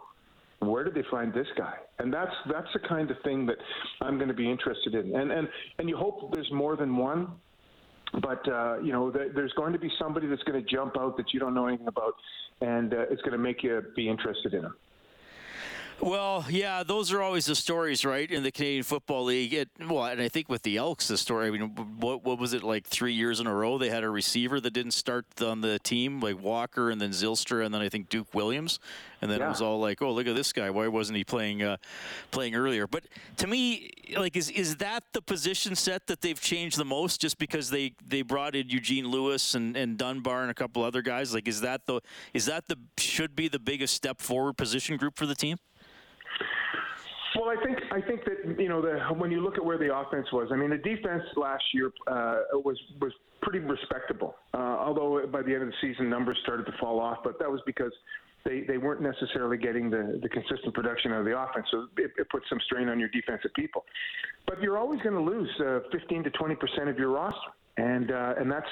where 0.59 0.83
did 0.83 0.95
they 0.95 1.03
find 1.11 1.33
this 1.33 1.47
guy? 1.57 1.75
And 1.99 2.13
that's 2.13 2.33
that's 2.51 2.67
the 2.73 2.79
kind 2.87 3.11
of 3.11 3.17
thing 3.23 3.45
that 3.45 3.57
I'm 4.01 4.17
going 4.17 4.29
to 4.29 4.33
be 4.33 4.49
interested 4.49 4.95
in. 4.95 5.15
And 5.15 5.31
and 5.31 5.47
and 5.79 5.89
you 5.89 5.97
hope 5.97 6.33
there's 6.33 6.51
more 6.51 6.75
than 6.75 6.95
one, 6.97 7.31
but 8.21 8.47
uh, 8.47 8.79
you 8.79 8.91
know 8.91 9.11
th- 9.11 9.31
there's 9.35 9.53
going 9.53 9.73
to 9.73 9.79
be 9.79 9.91
somebody 9.99 10.27
that's 10.27 10.43
going 10.43 10.63
to 10.63 10.69
jump 10.69 10.97
out 10.97 11.17
that 11.17 11.33
you 11.33 11.39
don't 11.39 11.53
know 11.53 11.67
anything 11.67 11.87
about, 11.87 12.13
and 12.61 12.93
uh, 12.93 13.05
it's 13.09 13.21
going 13.21 13.33
to 13.33 13.37
make 13.37 13.63
you 13.63 13.81
be 13.95 14.09
interested 14.09 14.53
in 14.53 14.63
him. 14.63 14.75
Well, 15.99 16.45
yeah, 16.47 16.83
those 16.83 17.11
are 17.11 17.23
always 17.23 17.47
the 17.47 17.55
stories, 17.55 18.05
right? 18.05 18.29
In 18.29 18.43
the 18.43 18.51
Canadian 18.51 18.83
Football 18.83 19.23
League, 19.25 19.53
it, 19.53 19.69
well, 19.89 20.05
and 20.05 20.21
I 20.21 20.29
think 20.29 20.47
with 20.47 20.61
the 20.61 20.77
Elks, 20.77 21.07
the 21.07 21.17
story. 21.17 21.47
I 21.47 21.49
mean, 21.49 21.69
what 21.99 22.23
what 22.23 22.37
was 22.37 22.53
it 22.53 22.61
like? 22.61 22.85
Three 22.85 23.13
years 23.13 23.39
in 23.39 23.47
a 23.47 23.53
row, 23.53 23.79
they 23.79 23.89
had 23.89 24.03
a 24.03 24.09
receiver 24.09 24.59
that 24.59 24.71
didn't 24.71 24.91
start 24.91 25.25
on 25.41 25.61
the 25.61 25.79
team, 25.79 26.19
like 26.19 26.41
Walker, 26.41 26.91
and 26.91 27.01
then 27.01 27.09
Zylstra, 27.09 27.65
and 27.65 27.73
then 27.73 27.81
I 27.81 27.89
think 27.89 28.09
Duke 28.09 28.31
Williams, 28.35 28.79
and 29.23 29.31
then 29.31 29.39
yeah. 29.39 29.47
it 29.47 29.49
was 29.49 29.61
all 29.61 29.79
like, 29.79 29.99
oh, 30.03 30.11
look 30.13 30.27
at 30.27 30.35
this 30.35 30.53
guy. 30.53 30.69
Why 30.69 30.87
wasn't 30.87 31.17
he 31.17 31.23
playing 31.23 31.63
uh, 31.63 31.77
playing 32.29 32.53
earlier? 32.53 32.85
But 32.85 33.05
to 33.37 33.47
me, 33.47 33.89
like, 34.15 34.37
is 34.37 34.51
is 34.51 34.75
that 34.77 35.03
the 35.13 35.21
position 35.21 35.75
set 35.75 36.05
that 36.07 36.21
they've 36.21 36.39
changed 36.39 36.77
the 36.77 36.85
most? 36.85 37.19
Just 37.19 37.39
because 37.39 37.71
they 37.71 37.93
they 38.05 38.21
brought 38.21 38.55
in 38.55 38.69
Eugene 38.69 39.07
Lewis 39.07 39.55
and, 39.55 39.75
and 39.75 39.97
Dunbar 39.97 40.43
and 40.43 40.51
a 40.51 40.53
couple 40.53 40.83
other 40.83 41.01
guys, 41.01 41.33
like, 41.33 41.47
is 41.47 41.61
that 41.61 41.87
the 41.87 42.01
is 42.35 42.45
that 42.45 42.67
the 42.67 42.77
should 42.99 43.35
be 43.35 43.47
the 43.47 43.59
biggest 43.59 43.95
step 43.95 44.21
forward 44.21 44.57
position 44.57 44.95
group 44.95 45.17
for 45.17 45.25
the 45.25 45.35
team? 45.35 45.57
Well, 47.37 47.49
I 47.49 47.63
think 47.63 47.77
I 47.91 48.01
think 48.01 48.21
that 48.25 48.59
you 48.59 48.67
know 48.67 48.81
the, 48.81 48.97
when 49.13 49.31
you 49.31 49.41
look 49.41 49.57
at 49.57 49.65
where 49.65 49.77
the 49.77 49.95
offense 49.95 50.25
was, 50.33 50.49
I 50.51 50.55
mean 50.55 50.71
the 50.71 50.77
defense 50.77 51.23
last 51.35 51.63
year 51.73 51.91
uh, 52.07 52.37
was 52.53 52.79
was 52.99 53.11
pretty 53.41 53.59
respectable. 53.59 54.35
Uh, 54.53 54.57
although 54.57 55.25
by 55.27 55.43
the 55.43 55.53
end 55.53 55.63
of 55.63 55.69
the 55.69 55.75
season 55.81 56.09
numbers 56.09 56.37
started 56.43 56.65
to 56.65 56.73
fall 56.79 56.99
off, 56.99 57.19
but 57.23 57.37
that 57.39 57.49
was 57.49 57.61
because 57.65 57.91
they, 58.43 58.61
they 58.61 58.77
weren't 58.77 59.01
necessarily 59.01 59.57
getting 59.57 59.89
the, 59.89 60.19
the 60.21 60.29
consistent 60.29 60.73
production 60.73 61.11
out 61.11 61.19
of 61.19 61.25
the 61.25 61.37
offense. 61.37 61.67
So 61.69 61.87
it, 61.97 62.11
it 62.17 62.29
puts 62.29 62.45
some 62.49 62.59
strain 62.65 62.87
on 62.87 62.99
your 62.99 63.09
defensive 63.09 63.51
people. 63.55 63.83
But 64.45 64.61
you're 64.61 64.77
always 64.77 65.01
going 65.01 65.15
to 65.15 65.21
lose 65.21 65.49
uh, 65.59 65.79
15 65.91 66.23
to 66.23 66.29
20 66.31 66.55
percent 66.55 66.89
of 66.89 66.97
your 66.97 67.09
roster. 67.09 67.51
And 67.77 68.11
uh, 68.11 68.33
and 68.39 68.51
that's 68.51 68.67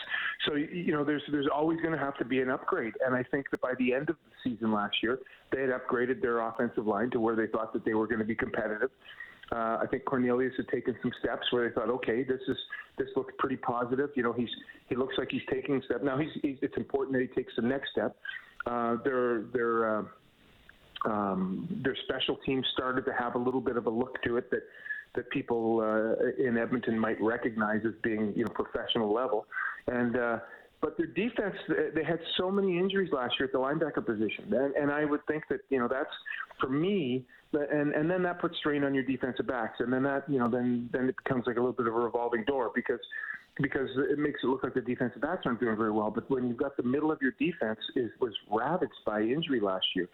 so 0.48 0.56
you 0.56 0.92
know 0.92 1.04
there's 1.04 1.22
there's 1.32 1.48
always 1.54 1.80
going 1.82 1.94
to 1.94 2.00
have 2.00 2.18
to 2.18 2.26
be 2.26 2.42
an 2.42 2.50
upgrade. 2.50 2.94
And 3.06 3.16
I 3.16 3.22
think 3.22 3.52
that 3.52 3.62
by 3.62 3.74
the 3.78 3.94
end 3.94 4.10
of 4.10 4.16
the 4.16 4.50
season 4.50 4.72
last 4.72 4.96
year, 5.04 5.20
they 5.52 5.62
had 5.62 5.70
upgraded 5.70 6.22
their 6.22 6.40
offensive 6.40 6.88
line 6.88 7.12
to 7.12 7.20
where 7.20 7.36
they 7.36 7.46
thought 7.46 7.72
that 7.74 7.86
they 7.86 7.94
were 7.94 8.08
going 8.08 8.20
to 8.20 8.26
be 8.26 8.36
competitive. 8.36 8.90
Uh, 9.52 9.78
I 9.82 9.86
think 9.92 10.06
Cornelius 10.06 10.54
had 10.58 10.68
taken 10.70 10.96
some 11.04 11.12
steps 11.20 11.46
where 11.52 11.68
they 11.68 11.76
thought, 11.76 11.90
okay, 11.90 12.24
this 12.24 12.42
is 12.48 12.58
this 12.98 13.10
looks 13.16 13.34
pretty 13.38 13.58
positive. 13.58 14.10
You 14.16 14.24
know, 14.24 14.34
he's 14.34 14.50
he 14.88 14.96
looks 14.96 15.16
like 15.18 15.28
he's 15.30 15.44
taking 15.52 15.76
a 15.76 15.84
step. 15.84 16.04
Now 16.04 16.18
he's, 16.18 16.32
he's 16.42 16.58
it's 16.62 16.78
important 16.78 17.14
that 17.14 17.22
he 17.22 17.28
takes 17.28 17.54
the 17.56 17.62
next 17.62 17.92
step. 17.92 18.16
Uh, 18.66 18.98
their 19.04 19.44
their 19.54 20.00
uh, 20.00 20.04
um, 21.06 21.68
their 21.84 21.96
special 22.06 22.38
teams 22.46 22.66
started 22.74 23.06
to 23.06 23.14
have 23.14 23.36
a 23.36 23.38
little 23.38 23.62
bit 23.62 23.78
of 23.78 23.86
a 23.86 23.90
look 23.90 24.22
to 24.24 24.38
it 24.38 24.50
that 24.50 24.64
that 25.16 25.30
people 25.30 25.82
uh, 25.82 26.44
in 26.44 26.58
Edmonton 26.58 26.98
might 26.98 27.20
recognize 27.22 27.82
as 27.86 27.94
being 28.04 28.34
you 28.36 28.46
know 28.46 28.52
professional 28.52 29.14
level, 29.14 29.46
and. 29.88 30.18
Uh, 30.18 30.40
but 30.82 30.98
their 30.98 31.08
defense, 31.08 31.56
they 31.96 32.04
had 32.04 32.20
so 32.38 32.52
many 32.52 32.78
injuries 32.78 33.12
last 33.12 33.34
year 33.40 33.48
at 33.48 33.54
the 33.54 33.58
linebacker 33.58 34.06
position, 34.06 34.54
and, 34.54 34.76
and 34.76 34.92
I 34.92 35.04
would 35.04 35.26
think 35.26 35.44
that 35.50 35.62
you 35.70 35.80
know 35.80 35.88
that's 35.88 36.12
for 36.60 36.70
me, 36.70 37.26
and 37.54 37.94
and 37.94 38.12
then 38.12 38.22
that 38.24 38.40
puts 38.40 38.58
strain 38.58 38.84
on 38.84 38.94
your 38.94 39.04
defensive 39.04 39.48
backs, 39.48 39.80
and 39.80 39.92
then 39.92 40.04
that 40.04 40.30
you 40.30 40.38
know 40.38 40.48
then 40.48 40.90
then 40.92 41.10
it 41.10 41.16
becomes 41.24 41.48
like 41.48 41.56
a 41.56 41.60
little 41.60 41.74
bit 41.74 41.88
of 41.88 41.96
a 41.96 41.98
revolving 41.98 42.44
door 42.44 42.72
because 42.76 43.00
because 43.62 43.90
it 44.10 44.20
makes 44.20 44.42
it 44.44 44.48
look 44.48 44.64
like 44.64 44.74
the 44.74 44.82
defensive 44.82 45.22
backs 45.22 45.44
aren't 45.46 45.60
doing 45.60 45.78
very 45.78 45.92
well. 45.92 46.12
But 46.12 46.30
when 46.30 46.48
you've 46.48 46.58
got 46.58 46.76
the 46.76 46.84
middle 46.84 47.12
of 47.12 47.20
your 47.22 47.32
defense 47.40 47.80
is 47.96 48.12
was 48.20 48.34
ravaged 48.52 48.92
by 49.06 49.22
injury 49.22 49.60
last 49.60 49.86
year, 49.96 50.10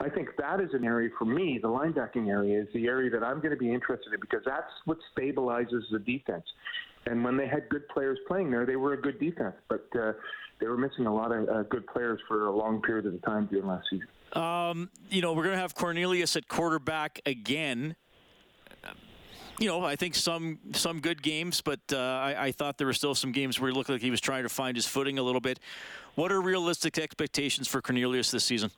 I 0.00 0.08
think 0.08 0.28
that 0.38 0.60
is 0.60 0.70
an 0.74 0.84
area 0.84 1.10
for 1.18 1.24
me. 1.24 1.58
The 1.60 1.68
linebacking 1.68 2.28
area 2.28 2.62
is 2.62 2.68
the 2.72 2.86
area 2.86 3.10
that 3.10 3.24
I'm 3.24 3.38
going 3.38 3.50
to 3.50 3.56
be 3.56 3.72
interested 3.72 4.12
in 4.12 4.20
because 4.20 4.42
that's 4.46 4.70
what 4.84 4.98
stabilizes 5.16 5.82
the 5.90 5.98
defense. 5.98 6.44
And 7.06 7.24
when 7.24 7.36
they 7.36 7.48
had 7.48 7.68
good 7.68 7.86
players 7.88 8.18
playing 8.28 8.50
there, 8.50 8.64
they 8.64 8.76
were 8.76 8.92
a 8.94 9.00
good 9.00 9.18
defense. 9.18 9.56
But 9.68 9.86
uh, 9.98 10.12
they 10.60 10.66
were 10.66 10.78
missing 10.78 11.06
a 11.06 11.14
lot 11.14 11.32
of 11.32 11.48
uh, 11.48 11.62
good 11.64 11.86
players 11.88 12.20
for 12.28 12.46
a 12.46 12.56
long 12.56 12.80
period 12.80 13.06
of 13.06 13.20
time 13.22 13.46
during 13.50 13.66
last 13.66 13.86
season. 13.90 14.06
Um, 14.32 14.90
you 15.10 15.20
know, 15.20 15.32
we're 15.32 15.44
going 15.44 15.54
to 15.54 15.60
have 15.60 15.74
Cornelius 15.74 16.36
at 16.36 16.48
quarterback 16.48 17.20
again 17.26 17.96
you 19.58 19.68
know, 19.68 19.84
I 19.84 19.96
think 19.96 20.14
some 20.14 20.58
some 20.72 21.00
good 21.00 21.22
games, 21.22 21.60
but 21.60 21.80
uh, 21.92 21.98
I, 21.98 22.46
I, 22.46 22.52
thought 22.52 22.78
there 22.78 22.86
were 22.86 22.92
still 22.92 23.14
some 23.14 23.32
games 23.32 23.60
where 23.60 23.70
he 23.70 23.76
looked 23.76 23.88
like 23.88 24.00
he 24.00 24.10
was 24.10 24.20
trying 24.20 24.42
to 24.42 24.48
find 24.48 24.76
his 24.76 24.86
footing 24.86 25.18
a 25.18 25.22
little 25.22 25.40
bit. 25.40 25.60
What 26.14 26.32
are 26.32 26.40
realistic 26.40 26.98
expectations 26.98 27.68
for 27.68 27.80
Cornelius 27.80 28.30
this 28.30 28.44
season? 28.44 28.70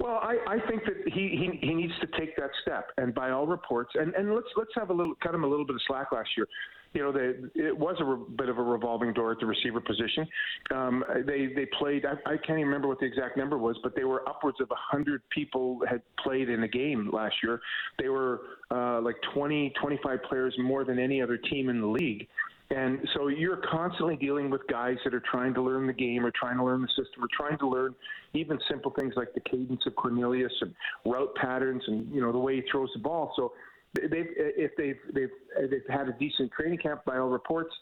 Well, 0.00 0.18
I, 0.22 0.38
I 0.48 0.58
think 0.68 0.82
that 0.84 1.12
he, 1.12 1.28
he 1.60 1.66
he 1.66 1.74
needs 1.74 1.92
to 2.00 2.06
take 2.18 2.34
that 2.36 2.50
step, 2.62 2.88
and 2.96 3.14
by 3.14 3.30
all 3.30 3.46
reports, 3.46 3.92
and, 3.94 4.14
and 4.14 4.34
let's 4.34 4.48
let's 4.56 4.70
have 4.74 4.90
a 4.90 4.94
little 4.94 5.14
cut 5.22 5.34
him 5.34 5.44
a 5.44 5.46
little 5.46 5.66
bit 5.66 5.76
of 5.76 5.82
slack 5.86 6.10
last 6.10 6.30
year 6.36 6.46
you 6.92 7.02
know, 7.02 7.12
they, 7.12 7.60
it 7.60 7.76
was 7.76 7.96
a 8.00 8.04
re- 8.04 8.24
bit 8.36 8.48
of 8.48 8.58
a 8.58 8.62
revolving 8.62 9.12
door 9.12 9.30
at 9.30 9.38
the 9.38 9.46
receiver 9.46 9.80
position. 9.80 10.26
Um, 10.74 11.04
they 11.24 11.46
they 11.54 11.66
played. 11.78 12.04
I, 12.04 12.14
I 12.26 12.36
can't 12.36 12.58
even 12.58 12.64
remember 12.64 12.88
what 12.88 12.98
the 12.98 13.06
exact 13.06 13.36
number 13.36 13.58
was, 13.58 13.78
but 13.82 13.94
they 13.94 14.04
were 14.04 14.28
upwards 14.28 14.60
of 14.60 14.68
hundred 14.72 15.22
people 15.30 15.80
had 15.88 16.02
played 16.22 16.48
in 16.48 16.64
a 16.64 16.68
game 16.68 17.10
last 17.12 17.36
year. 17.42 17.60
They 17.98 18.08
were 18.08 18.40
uh, 18.70 19.00
like 19.00 19.16
20, 19.34 19.72
25 19.80 20.22
players 20.28 20.54
more 20.58 20.84
than 20.84 20.98
any 20.98 21.22
other 21.22 21.36
team 21.36 21.68
in 21.68 21.80
the 21.80 21.86
league. 21.86 22.26
And 22.70 23.00
so 23.14 23.26
you're 23.26 23.60
constantly 23.68 24.16
dealing 24.16 24.48
with 24.48 24.64
guys 24.68 24.96
that 25.04 25.12
are 25.12 25.22
trying 25.28 25.54
to 25.54 25.62
learn 25.62 25.88
the 25.88 25.92
game 25.92 26.24
or 26.24 26.30
trying 26.30 26.56
to 26.56 26.64
learn 26.64 26.82
the 26.82 26.88
system 26.88 27.24
or 27.24 27.28
trying 27.36 27.58
to 27.58 27.68
learn 27.68 27.96
even 28.32 28.58
simple 28.70 28.92
things 28.96 29.14
like 29.16 29.34
the 29.34 29.40
cadence 29.40 29.82
of 29.86 29.96
Cornelius 29.96 30.52
and 30.60 30.72
route 31.04 31.34
patterns 31.34 31.82
and 31.88 32.12
you 32.14 32.20
know 32.20 32.30
the 32.30 32.38
way 32.38 32.56
he 32.56 32.62
throws 32.70 32.88
the 32.94 33.00
ball. 33.00 33.32
So 33.34 33.52
they've 33.94 34.28
if 34.36 34.70
they've 34.76 34.98
they've 35.12 35.30
they've 35.68 35.82
had 35.88 36.08
a 36.08 36.12
decent 36.12 36.52
training 36.52 36.78
camp 36.78 37.04
by 37.04 37.18
all 37.18 37.28
reports 37.28 37.74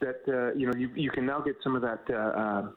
that 0.00 0.20
uh, 0.28 0.54
you 0.54 0.66
know 0.66 0.74
you, 0.76 0.90
you 0.94 1.10
can 1.10 1.26
now 1.26 1.40
get 1.40 1.56
some 1.62 1.74
of 1.74 1.82
that, 1.82 2.00
uh, 2.10 2.14
uh, 2.14 2.72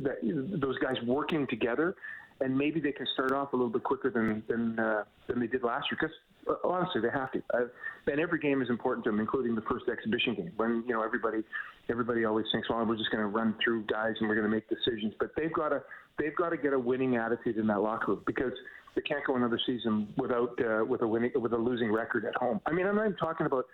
that 0.00 0.18
those 0.60 0.78
guys 0.78 0.96
working 1.06 1.46
together, 1.48 1.94
and 2.40 2.56
maybe 2.56 2.80
they 2.80 2.92
can 2.92 3.06
start 3.14 3.32
off 3.32 3.52
a 3.52 3.56
little 3.56 3.70
bit 3.70 3.82
quicker 3.82 4.10
than 4.10 4.42
than 4.48 4.78
uh, 4.78 5.04
than 5.26 5.40
they 5.40 5.46
did 5.46 5.62
last 5.62 5.86
year. 5.90 5.98
Because 6.00 6.16
honestly, 6.64 7.00
they 7.00 7.10
have 7.10 7.32
to. 7.32 7.42
Uh, 7.52 7.66
and 8.06 8.20
every 8.20 8.38
game 8.38 8.62
is 8.62 8.68
important 8.68 9.04
to 9.04 9.10
them, 9.10 9.20
including 9.20 9.54
the 9.54 9.62
first 9.62 9.86
exhibition 9.90 10.34
game. 10.34 10.52
When 10.56 10.84
you 10.86 10.94
know 10.94 11.02
everybody 11.02 11.42
everybody 11.88 12.24
always 12.24 12.46
thinks, 12.52 12.68
well, 12.68 12.84
we're 12.84 12.96
just 12.96 13.10
going 13.10 13.22
to 13.22 13.28
run 13.28 13.54
through 13.62 13.84
guys 13.84 14.14
and 14.20 14.28
we're 14.28 14.34
going 14.34 14.48
to 14.48 14.54
make 14.54 14.68
decisions, 14.68 15.14
but 15.18 15.30
they've 15.36 15.52
got 15.52 15.70
to 15.70 15.82
they've 16.18 16.36
got 16.36 16.50
to 16.50 16.56
get 16.56 16.72
a 16.72 16.78
winning 16.78 17.16
attitude 17.16 17.56
in 17.56 17.66
that 17.66 17.80
locker 17.80 18.12
room 18.12 18.22
because 18.26 18.52
they 18.94 19.02
can't 19.02 19.24
go 19.26 19.36
another 19.36 19.60
season 19.66 20.08
without 20.16 20.58
uh, 20.60 20.84
with 20.84 21.02
a 21.02 21.06
winning 21.06 21.32
with 21.36 21.52
a 21.52 21.56
losing 21.56 21.92
record 21.92 22.24
at 22.24 22.34
home. 22.36 22.60
I 22.66 22.72
mean, 22.72 22.86
I'm 22.86 22.96
not 22.96 23.06
even 23.06 23.16
talking 23.16 23.46
about 23.46 23.66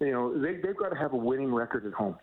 you 0.00 0.12
know 0.12 0.40
they 0.40 0.56
they've 0.56 0.76
got 0.76 0.90
to 0.90 0.96
have 0.96 1.12
a 1.12 1.16
winning 1.16 1.52
record 1.52 1.86
at 1.86 1.92
home. 1.92 2.16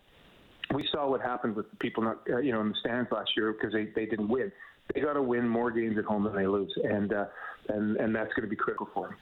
We 0.74 0.88
saw 0.92 1.08
what 1.08 1.20
happened 1.20 1.56
with 1.56 1.66
people 1.78 2.02
not 2.02 2.20
uh, 2.30 2.38
you 2.38 2.52
know 2.52 2.60
in 2.60 2.70
the 2.70 2.74
stands 2.80 3.10
last 3.12 3.30
year 3.36 3.52
because 3.52 3.72
they 3.72 3.88
they 3.94 4.06
didn't 4.06 4.28
win. 4.28 4.52
They 4.94 5.00
got 5.00 5.12
to 5.12 5.22
win 5.22 5.48
more 5.48 5.70
games 5.70 5.96
at 5.98 6.04
home 6.04 6.24
than 6.24 6.34
they 6.34 6.46
lose, 6.46 6.72
and 6.82 7.12
uh, 7.12 7.26
and 7.68 7.96
and 7.96 8.14
that's 8.14 8.32
going 8.34 8.42
to 8.42 8.50
be 8.50 8.56
critical 8.56 8.88
for 8.92 9.08
them. 9.08 9.16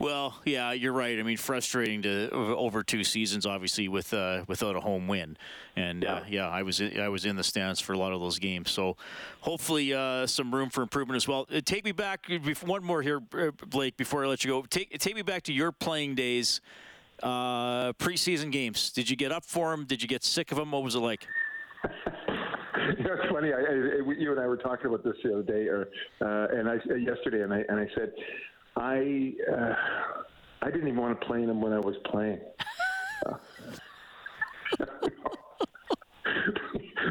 Well, 0.00 0.34
yeah, 0.44 0.72
you're 0.72 0.92
right. 0.92 1.18
I 1.18 1.22
mean, 1.22 1.36
frustrating 1.36 2.02
to 2.02 2.28
over 2.30 2.82
two 2.82 3.04
seasons, 3.04 3.46
obviously, 3.46 3.86
with 3.86 4.12
uh, 4.12 4.44
without 4.48 4.74
a 4.74 4.80
home 4.80 5.06
win. 5.06 5.36
And 5.76 6.02
yeah. 6.02 6.14
Uh, 6.14 6.24
yeah, 6.28 6.48
I 6.48 6.62
was 6.62 6.80
in, 6.80 6.98
I 6.98 7.08
was 7.08 7.24
in 7.24 7.36
the 7.36 7.44
stands 7.44 7.78
for 7.80 7.92
a 7.92 7.98
lot 7.98 8.12
of 8.12 8.20
those 8.20 8.38
games. 8.40 8.72
So 8.72 8.96
hopefully, 9.40 9.94
uh, 9.94 10.26
some 10.26 10.52
room 10.52 10.68
for 10.68 10.82
improvement 10.82 11.16
as 11.16 11.28
well. 11.28 11.46
Uh, 11.52 11.60
take 11.64 11.84
me 11.84 11.92
back 11.92 12.28
one 12.64 12.82
more 12.82 13.02
here, 13.02 13.22
uh, 13.38 13.50
Blake, 13.68 13.96
before 13.96 14.24
I 14.24 14.28
let 14.28 14.44
you 14.44 14.50
go. 14.50 14.62
Take 14.62 14.98
take 14.98 15.14
me 15.14 15.22
back 15.22 15.44
to 15.44 15.52
your 15.52 15.70
playing 15.70 16.16
days, 16.16 16.60
uh, 17.22 17.92
preseason 17.92 18.50
games. 18.50 18.90
Did 18.90 19.08
you 19.08 19.16
get 19.16 19.30
up 19.30 19.44
for 19.44 19.70
them? 19.70 19.84
Did 19.84 20.02
you 20.02 20.08
get 20.08 20.24
sick 20.24 20.50
of 20.50 20.58
them? 20.58 20.72
What 20.72 20.82
was 20.82 20.96
it 20.96 21.00
like? 21.00 21.28
you 21.84 23.04
know, 23.04 23.14
it's 23.14 23.32
funny. 23.32 23.52
I, 23.52 23.58
I, 23.58 24.18
you 24.18 24.32
and 24.32 24.40
I 24.40 24.46
were 24.46 24.56
talking 24.56 24.86
about 24.86 25.04
this 25.04 25.14
the 25.22 25.34
other 25.34 25.42
day, 25.44 25.68
or 25.68 25.88
and 26.20 26.68
I 26.68 26.74
yesterday, 26.98 27.42
and 27.42 27.54
I 27.54 27.62
and 27.68 27.78
I 27.78 27.86
said 27.94 28.12
I 28.76 29.32
uh, 29.50 29.74
I 30.62 30.70
didn't 30.70 30.88
even 30.88 31.00
want 31.00 31.20
to 31.20 31.26
play 31.26 31.44
them 31.44 31.60
when 31.60 31.72
I 31.72 31.78
was 31.78 31.96
playing. 32.06 32.40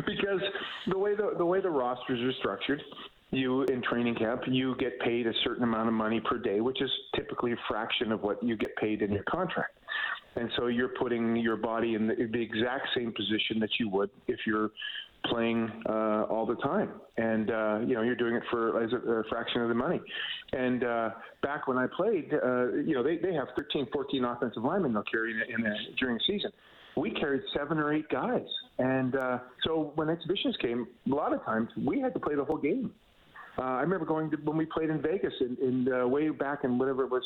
because 0.05 0.41
the 0.88 0.98
way 0.98 1.15
the 1.15 1.34
the 1.38 1.46
way 1.46 1.62
the 1.62 1.70
rosters 1.70 2.20
are 2.22 2.34
structured, 2.39 2.82
you 3.32 3.63
in 3.63 3.82
training 3.82 4.15
camp, 4.15 4.41
you 4.48 4.75
get 4.77 5.00
paid 5.00 5.27
a 5.27 5.34
certain 5.43 5.63
amount 5.63 5.88
of 5.88 5.93
money 5.93 6.20
per 6.20 6.38
day, 6.38 6.62
which 6.62 6.82
is 6.82 6.89
typically 7.15 7.53
a 7.53 7.58
fraction 7.67 8.12
of 8.12 8.22
what 8.22 8.41
you 8.43 8.58
get 8.58 8.75
paid 8.77 9.01
in 9.01 9.12
your 9.12 9.24
contract. 9.24 9.77
And 10.36 10.50
so 10.58 10.67
you're 10.67 10.93
putting 11.00 11.36
your 11.36 11.55
body 11.55 11.93
in 11.93 12.08
the, 12.08 12.15
the 12.15 12.41
exact 12.41 12.88
same 12.96 13.13
position 13.13 13.60
that 13.60 13.70
you 13.79 13.88
would 13.89 14.10
if 14.27 14.39
you're 14.48 14.72
playing 15.25 15.72
uh, 15.88 16.24
all 16.30 16.46
the 16.46 16.56
time, 16.56 16.89
and 17.18 17.50
uh, 17.50 17.80
you 17.86 17.96
know 17.96 18.01
you're 18.01 18.15
doing 18.15 18.36
it 18.36 18.44
for 18.50 18.84
as 18.84 18.92
a, 18.92 18.98
a 18.98 19.24
fraction 19.30 19.62
of 19.62 19.70
the 19.70 19.75
money. 19.75 20.01
And 20.51 20.84
uh, 20.84 21.10
back 21.42 21.68
when 21.68 21.77
I 21.77 21.88
played, 21.96 22.34
uh, 22.34 22.74
you 22.74 22.94
know 22.94 23.03
they, 23.03 23.18
they 23.18 23.34
have 23.34 23.48
13, 23.56 23.88
14 23.92 24.24
offensive 24.24 24.63
linemen 24.63 24.94
they'll 24.94 25.03
carry 25.03 25.32
in, 25.32 25.39
a, 25.39 25.60
in 25.60 25.65
a, 25.65 25.75
during 26.00 26.18
the 26.18 26.24
season. 26.27 26.51
We 26.96 27.12
carried 27.12 27.42
seven 27.58 27.80
or 27.80 27.94
eight 27.94 28.08
guys, 28.10 28.46
and 28.77 29.15
uh, 29.15 29.39
so 29.65 29.92
when 29.96 30.10
exhibitions 30.10 30.56
came, 30.62 30.88
a 31.12 31.15
lot 31.15 31.34
of 31.34 31.44
times 31.44 31.70
we 31.86 32.00
had 32.00 32.13
to 32.13 32.20
play 32.20 32.36
the 32.36 32.46
whole 32.46 32.58
game. 32.58 32.92
Uh, 33.58 33.62
I 33.62 33.82
remember 33.82 34.06
going 34.06 34.32
to 34.32 34.38
when 34.38 34.58
we 34.58 34.65
played 34.65 34.89
in 34.89 35.01
Vegas 35.01 35.34
in, 35.39 35.58
in 35.62 36.10
way 36.12 36.30
back 36.30 36.63
in 36.63 36.77
whatever 36.77 37.03
it 37.03 37.12
was, 37.12 37.24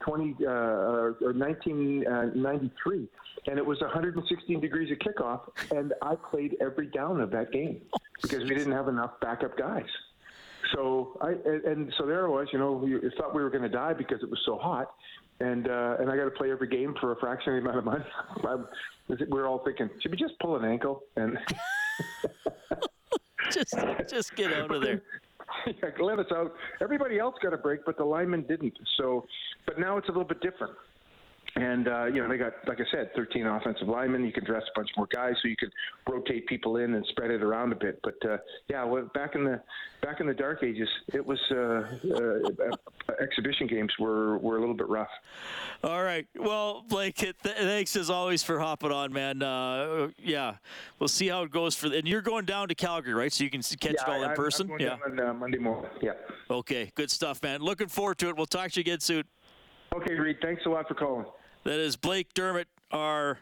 20 0.00 0.36
uh, 0.42 0.50
or 0.50 1.16
1993, 1.20 3.08
and 3.46 3.58
it 3.58 3.64
was 3.64 3.80
116 3.80 4.60
degrees 4.60 4.90
of 4.90 4.98
kickoff, 4.98 5.40
and 5.70 5.92
I 6.02 6.14
played 6.16 6.56
every 6.60 6.86
down 6.86 7.20
of 7.20 7.30
that 7.30 7.52
game 7.52 7.82
because 8.22 8.42
we 8.44 8.50
didn't 8.50 8.72
have 8.72 8.88
enough 8.88 9.12
backup 9.20 9.56
guys. 9.56 9.84
So 10.74 11.18
I 11.20 11.34
and 11.68 11.92
so 11.98 12.06
there 12.06 12.26
I 12.26 12.30
was, 12.30 12.48
you 12.52 12.58
know, 12.58 12.72
we 12.72 12.98
thought 13.16 13.34
we 13.34 13.42
were 13.42 13.50
going 13.50 13.62
to 13.62 13.68
die 13.68 13.92
because 13.92 14.22
it 14.22 14.30
was 14.30 14.40
so 14.44 14.56
hot, 14.56 14.92
and 15.40 15.68
uh, 15.68 15.96
and 15.98 16.10
I 16.10 16.16
got 16.16 16.24
to 16.24 16.30
play 16.30 16.50
every 16.50 16.68
game 16.68 16.94
for 17.00 17.12
a 17.12 17.16
fraction 17.16 17.54
of 17.54 17.62
the 17.62 17.68
amount 17.68 17.78
of 17.78 17.84
money. 17.84 18.04
we 19.08 19.16
we're 19.28 19.48
all 19.48 19.62
thinking, 19.64 19.88
should 20.00 20.10
we 20.10 20.16
just 20.16 20.38
pull 20.40 20.56
an 20.56 20.64
ankle 20.64 21.02
and 21.16 21.38
just 23.50 23.74
just 24.08 24.36
get 24.36 24.52
out 24.52 24.74
of 24.74 24.82
there? 24.82 25.02
yeah, 25.66 25.90
let 26.00 26.18
us 26.18 26.26
out. 26.32 26.54
Everybody 26.80 27.18
else 27.18 27.34
got 27.42 27.52
a 27.52 27.56
break, 27.56 27.84
but 27.84 27.96
the 27.96 28.04
lineman 28.04 28.42
didn't. 28.42 28.78
So, 28.96 29.26
but 29.70 29.78
now 29.78 29.96
it's 29.96 30.08
a 30.08 30.10
little 30.10 30.24
bit 30.24 30.40
different. 30.40 30.74
and 31.56 31.86
uh, 31.88 32.04
you 32.06 32.20
know 32.22 32.28
they 32.28 32.36
got, 32.36 32.52
like 32.66 32.80
I 32.80 32.84
said, 32.92 33.10
13 33.14 33.46
offensive 33.46 33.86
linemen. 33.88 34.24
You 34.24 34.32
can 34.32 34.44
dress 34.44 34.62
a 34.74 34.78
bunch 34.78 34.88
more 34.96 35.06
guys, 35.12 35.34
so 35.42 35.48
you 35.48 35.56
could 35.56 35.72
rotate 36.08 36.46
people 36.46 36.76
in 36.76 36.94
and 36.94 37.04
spread 37.06 37.30
it 37.30 37.42
around 37.42 37.72
a 37.72 37.76
bit. 37.76 38.00
But 38.02 38.14
uh, 38.28 38.38
yeah, 38.68 38.84
well, 38.84 39.08
back 39.14 39.34
in 39.34 39.44
the 39.44 39.60
back 40.02 40.20
in 40.20 40.26
the 40.26 40.34
dark 40.34 40.62
ages, 40.62 40.88
it 41.12 41.24
was 41.24 41.38
uh, 41.50 41.56
uh, 42.14 43.12
exhibition 43.20 43.66
games 43.66 43.92
were 43.98 44.38
were 44.38 44.56
a 44.56 44.60
little 44.60 44.76
bit 44.76 44.88
rough. 44.88 45.08
All 45.82 46.02
right. 46.04 46.26
Well, 46.36 46.84
Blake, 46.88 47.16
th- 47.16 47.34
thanks 47.42 47.96
as 47.96 48.10
always 48.10 48.42
for 48.44 48.60
hopping 48.60 48.92
on, 48.92 49.12
man. 49.12 49.42
Uh, 49.42 50.08
yeah, 50.22 50.54
we'll 50.98 51.08
see 51.08 51.28
how 51.28 51.42
it 51.42 51.50
goes 51.50 51.74
for. 51.74 51.92
And 51.92 52.06
you're 52.06 52.22
going 52.22 52.44
down 52.44 52.68
to 52.68 52.74
Calgary, 52.76 53.14
right? 53.14 53.32
So 53.32 53.42
you 53.44 53.50
can 53.50 53.62
catch 53.62 53.94
yeah, 53.94 54.02
it 54.02 54.08
all 54.08 54.24
I, 54.24 54.30
in 54.30 54.36
person. 54.36 54.70
Yeah. 54.78 54.98
on 55.04 55.18
uh, 55.18 55.34
Monday 55.34 55.58
morning. 55.58 55.90
Yeah. 56.00 56.12
Okay. 56.48 56.92
Good 56.94 57.10
stuff, 57.10 57.42
man. 57.42 57.60
Looking 57.60 57.88
forward 57.88 58.18
to 58.18 58.28
it. 58.28 58.36
We'll 58.36 58.46
talk 58.46 58.70
to 58.70 58.76
you 58.78 58.82
again 58.82 59.00
soon. 59.00 59.24
Okay, 59.94 60.14
Reid. 60.14 60.36
Thanks 60.40 60.62
a 60.66 60.68
lot 60.68 60.86
for 60.86 60.94
calling. 60.94 61.26
That 61.64 61.78
is 61.78 61.96
Blake 61.96 62.32
Dermott, 62.32 62.68
our 62.90 63.38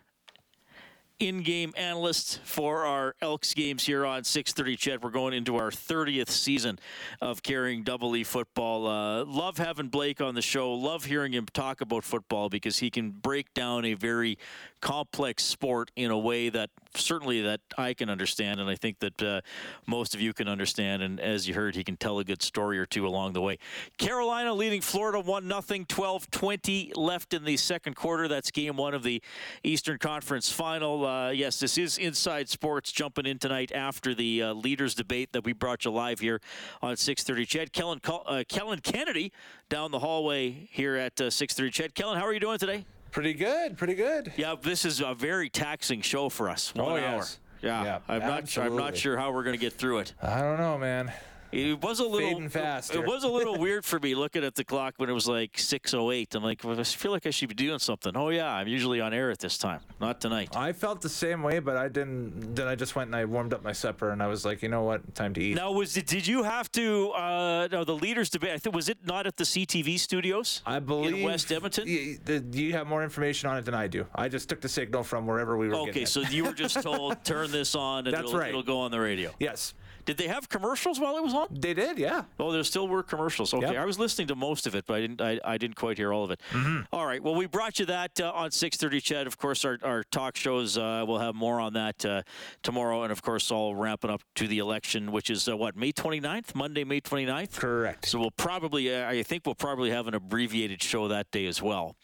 in-game 1.20 1.74
analyst 1.76 2.40
for 2.44 2.84
our 2.84 3.14
Elks 3.20 3.52
games 3.52 3.84
here 3.84 4.06
on 4.06 4.22
6:30. 4.22 4.76
Ched, 4.76 5.02
we're 5.02 5.10
going 5.10 5.34
into 5.34 5.56
our 5.56 5.70
30th 5.70 6.30
season 6.30 6.78
of 7.20 7.42
carrying 7.42 7.82
Double 7.82 8.14
E 8.14 8.22
football. 8.22 8.86
Uh, 8.86 9.24
love 9.24 9.58
having 9.58 9.88
Blake 9.88 10.20
on 10.20 10.34
the 10.34 10.42
show. 10.42 10.72
Love 10.72 11.04
hearing 11.04 11.32
him 11.32 11.46
talk 11.52 11.80
about 11.80 12.04
football 12.04 12.48
because 12.48 12.78
he 12.78 12.88
can 12.88 13.10
break 13.10 13.52
down 13.52 13.84
a 13.84 13.94
very 13.94 14.38
complex 14.80 15.44
sport 15.44 15.90
in 15.96 16.10
a 16.10 16.18
way 16.18 16.48
that 16.48 16.70
certainly 16.94 17.42
that 17.42 17.60
I 17.76 17.94
can 17.94 18.10
understand, 18.10 18.60
and 18.60 18.68
I 18.68 18.74
think 18.74 18.98
that 19.00 19.22
uh, 19.22 19.40
most 19.86 20.14
of 20.14 20.20
you 20.20 20.32
can 20.32 20.48
understand. 20.48 21.02
And 21.02 21.20
as 21.20 21.46
you 21.46 21.54
heard, 21.54 21.74
he 21.74 21.84
can 21.84 21.96
tell 21.96 22.18
a 22.18 22.24
good 22.24 22.42
story 22.42 22.78
or 22.78 22.86
two 22.86 23.06
along 23.06 23.32
the 23.32 23.40
way. 23.40 23.58
Carolina 23.98 24.52
leading 24.54 24.80
Florida 24.80 25.20
one 25.20 25.48
nothing, 25.48 25.84
12-20 25.86 26.96
left 26.96 27.34
in 27.34 27.44
the 27.44 27.56
second 27.56 27.94
quarter. 27.94 28.28
That's 28.28 28.50
game 28.50 28.76
one 28.76 28.94
of 28.94 29.02
the 29.02 29.22
Eastern 29.62 29.98
Conference 29.98 30.50
Final. 30.50 31.04
Uh, 31.06 31.30
yes, 31.30 31.60
this 31.60 31.78
is 31.78 31.98
Inside 31.98 32.48
Sports 32.48 32.92
jumping 32.92 33.26
in 33.26 33.38
tonight 33.38 33.72
after 33.72 34.14
the 34.14 34.42
uh, 34.42 34.52
leaders 34.52 34.94
debate 34.94 35.32
that 35.32 35.44
we 35.44 35.52
brought 35.52 35.84
you 35.84 35.90
live 35.90 36.20
here 36.20 36.40
on 36.82 36.94
6:30. 36.94 37.46
Ched 37.46 37.72
Kellen 37.72 38.00
uh, 38.06 38.44
Kellen 38.48 38.80
Kennedy 38.80 39.32
down 39.68 39.90
the 39.90 40.00
hallway 40.00 40.68
here 40.70 40.96
at 40.96 41.20
uh, 41.20 41.24
6:30. 41.24 41.70
Ched 41.70 41.94
Kellen, 41.94 42.18
how 42.18 42.24
are 42.24 42.32
you 42.32 42.40
doing 42.40 42.58
today? 42.58 42.84
Pretty 43.10 43.34
good, 43.34 43.76
pretty 43.76 43.94
good. 43.94 44.32
Yeah, 44.36 44.54
this 44.60 44.84
is 44.84 45.00
a 45.00 45.14
very 45.14 45.48
taxing 45.48 46.02
show 46.02 46.28
for 46.28 46.48
us. 46.48 46.74
One 46.74 46.86
oh, 46.86 46.90
hour. 46.90 47.16
Yes. 47.16 47.38
Yeah, 47.62 47.84
yeah 47.84 47.98
I'm 48.08 48.20
not. 48.20 48.38
absolutely. 48.38 48.78
I'm 48.78 48.84
not 48.84 48.96
sure 48.96 49.16
how 49.16 49.32
we're 49.32 49.42
going 49.42 49.56
to 49.56 49.60
get 49.60 49.72
through 49.72 49.98
it. 49.98 50.14
I 50.22 50.40
don't 50.40 50.58
know, 50.58 50.78
man. 50.78 51.12
It 51.52 51.80
was 51.82 52.00
a 52.00 52.04
little 52.04 52.48
faster. 52.48 52.98
It 52.98 53.06
was 53.06 53.24
a 53.24 53.28
little 53.28 53.58
weird 53.58 53.84
for 53.84 53.98
me 53.98 54.14
looking 54.14 54.44
at 54.44 54.54
the 54.54 54.64
clock 54.64 54.94
when 54.96 55.08
it 55.08 55.12
was 55.12 55.26
like 55.26 55.54
6:08. 55.54 56.34
I'm 56.34 56.42
like, 56.42 56.62
well, 56.64 56.78
I 56.78 56.84
feel 56.84 57.10
like 57.10 57.26
I 57.26 57.30
should 57.30 57.48
be 57.48 57.54
doing 57.54 57.78
something. 57.78 58.16
Oh 58.16 58.28
yeah, 58.28 58.52
I'm 58.52 58.68
usually 58.68 59.00
on 59.00 59.14
air 59.14 59.30
at 59.30 59.38
this 59.38 59.58
time. 59.58 59.80
Not 60.00 60.20
tonight. 60.20 60.56
I 60.56 60.72
felt 60.72 61.00
the 61.00 61.08
same 61.08 61.42
way, 61.42 61.58
but 61.58 61.76
I 61.76 61.88
didn't. 61.88 62.54
Then 62.54 62.68
I 62.68 62.74
just 62.74 62.96
went 62.96 63.08
and 63.08 63.16
I 63.16 63.24
warmed 63.24 63.52
up 63.52 63.62
my 63.62 63.72
supper, 63.72 64.10
and 64.10 64.22
I 64.22 64.26
was 64.26 64.44
like, 64.44 64.62
you 64.62 64.68
know 64.68 64.82
what, 64.82 65.14
time 65.14 65.34
to 65.34 65.42
eat. 65.42 65.56
Now, 65.56 65.72
was 65.72 65.96
it? 65.96 66.06
Did 66.06 66.26
you 66.26 66.42
have 66.42 66.70
to? 66.72 67.10
Uh, 67.12 67.68
no, 67.70 67.84
the 67.84 67.96
leaders 67.96 68.30
debate. 68.30 68.50
I 68.50 68.58
think 68.58 68.74
was 68.74 68.88
it 68.88 68.98
not 69.04 69.26
at 69.26 69.36
the 69.36 69.44
CTV 69.44 69.98
studios? 69.98 70.62
I 70.66 70.78
believe 70.78 71.14
in 71.14 71.22
West 71.22 71.50
Edmonton. 71.50 71.88
You, 71.88 72.18
you 72.52 72.72
have 72.72 72.86
more 72.86 73.02
information 73.02 73.48
on 73.48 73.56
it 73.56 73.64
than 73.64 73.74
I 73.74 73.86
do. 73.86 74.06
I 74.14 74.28
just 74.28 74.48
took 74.48 74.60
the 74.60 74.68
signal 74.68 75.02
from 75.02 75.26
wherever 75.26 75.56
we 75.56 75.68
were. 75.68 75.76
Okay, 75.88 76.04
so 76.04 76.20
you 76.20 76.44
were 76.44 76.52
just 76.52 76.82
told 76.82 77.24
turn 77.24 77.50
this 77.50 77.74
on 77.74 78.06
and 78.06 78.14
That's 78.14 78.28
it'll, 78.28 78.38
right. 78.38 78.48
it'll 78.48 78.62
go 78.62 78.80
on 78.80 78.90
the 78.90 79.00
radio. 79.00 79.32
Yes. 79.38 79.74
Did 80.08 80.16
they 80.16 80.28
have 80.28 80.48
commercials 80.48 80.98
while 80.98 81.18
it 81.18 81.22
was 81.22 81.34
on? 81.34 81.48
They 81.50 81.74
did, 81.74 81.98
yeah. 81.98 82.22
Oh, 82.40 82.50
there 82.50 82.64
still 82.64 82.88
were 82.88 83.02
commercials. 83.02 83.52
Okay, 83.52 83.66
Yep. 83.66 83.76
I 83.76 83.84
was 83.84 83.98
listening 83.98 84.26
to 84.28 84.34
most 84.34 84.66
of 84.66 84.74
it, 84.74 84.86
but 84.86 84.94
I 84.94 85.00
didn't. 85.02 85.20
I, 85.20 85.38
I 85.44 85.58
didn't 85.58 85.76
quite 85.76 85.98
hear 85.98 86.14
all 86.14 86.24
of 86.24 86.30
it. 86.30 86.40
Mm-hmm. 86.52 86.84
All 86.94 87.04
right. 87.04 87.22
Well, 87.22 87.34
we 87.34 87.44
brought 87.44 87.78
you 87.78 87.84
that 87.84 88.18
uh, 88.18 88.32
on 88.34 88.48
6:30. 88.48 89.02
Ched. 89.02 89.26
Of 89.26 89.36
course, 89.36 89.66
our, 89.66 89.76
our 89.82 90.02
talk 90.04 90.34
shows. 90.34 90.78
Uh, 90.78 91.04
we'll 91.06 91.18
have 91.18 91.34
more 91.34 91.60
on 91.60 91.74
that 91.74 92.02
uh, 92.06 92.22
tomorrow, 92.62 93.02
and 93.02 93.12
of 93.12 93.20
course, 93.20 93.50
all 93.50 93.76
ramping 93.76 94.08
up 94.10 94.22
to 94.36 94.48
the 94.48 94.60
election, 94.60 95.12
which 95.12 95.28
is 95.28 95.46
uh, 95.46 95.54
what 95.54 95.76
May 95.76 95.92
29th, 95.92 96.54
Monday, 96.54 96.84
May 96.84 97.02
29th. 97.02 97.56
Correct. 97.58 98.06
So 98.06 98.18
we'll 98.18 98.30
probably. 98.30 98.94
Uh, 98.94 99.10
I 99.10 99.22
think 99.22 99.42
we'll 99.44 99.54
probably 99.56 99.90
have 99.90 100.08
an 100.08 100.14
abbreviated 100.14 100.82
show 100.82 101.08
that 101.08 101.30
day 101.32 101.44
as 101.44 101.60
well. 101.60 101.96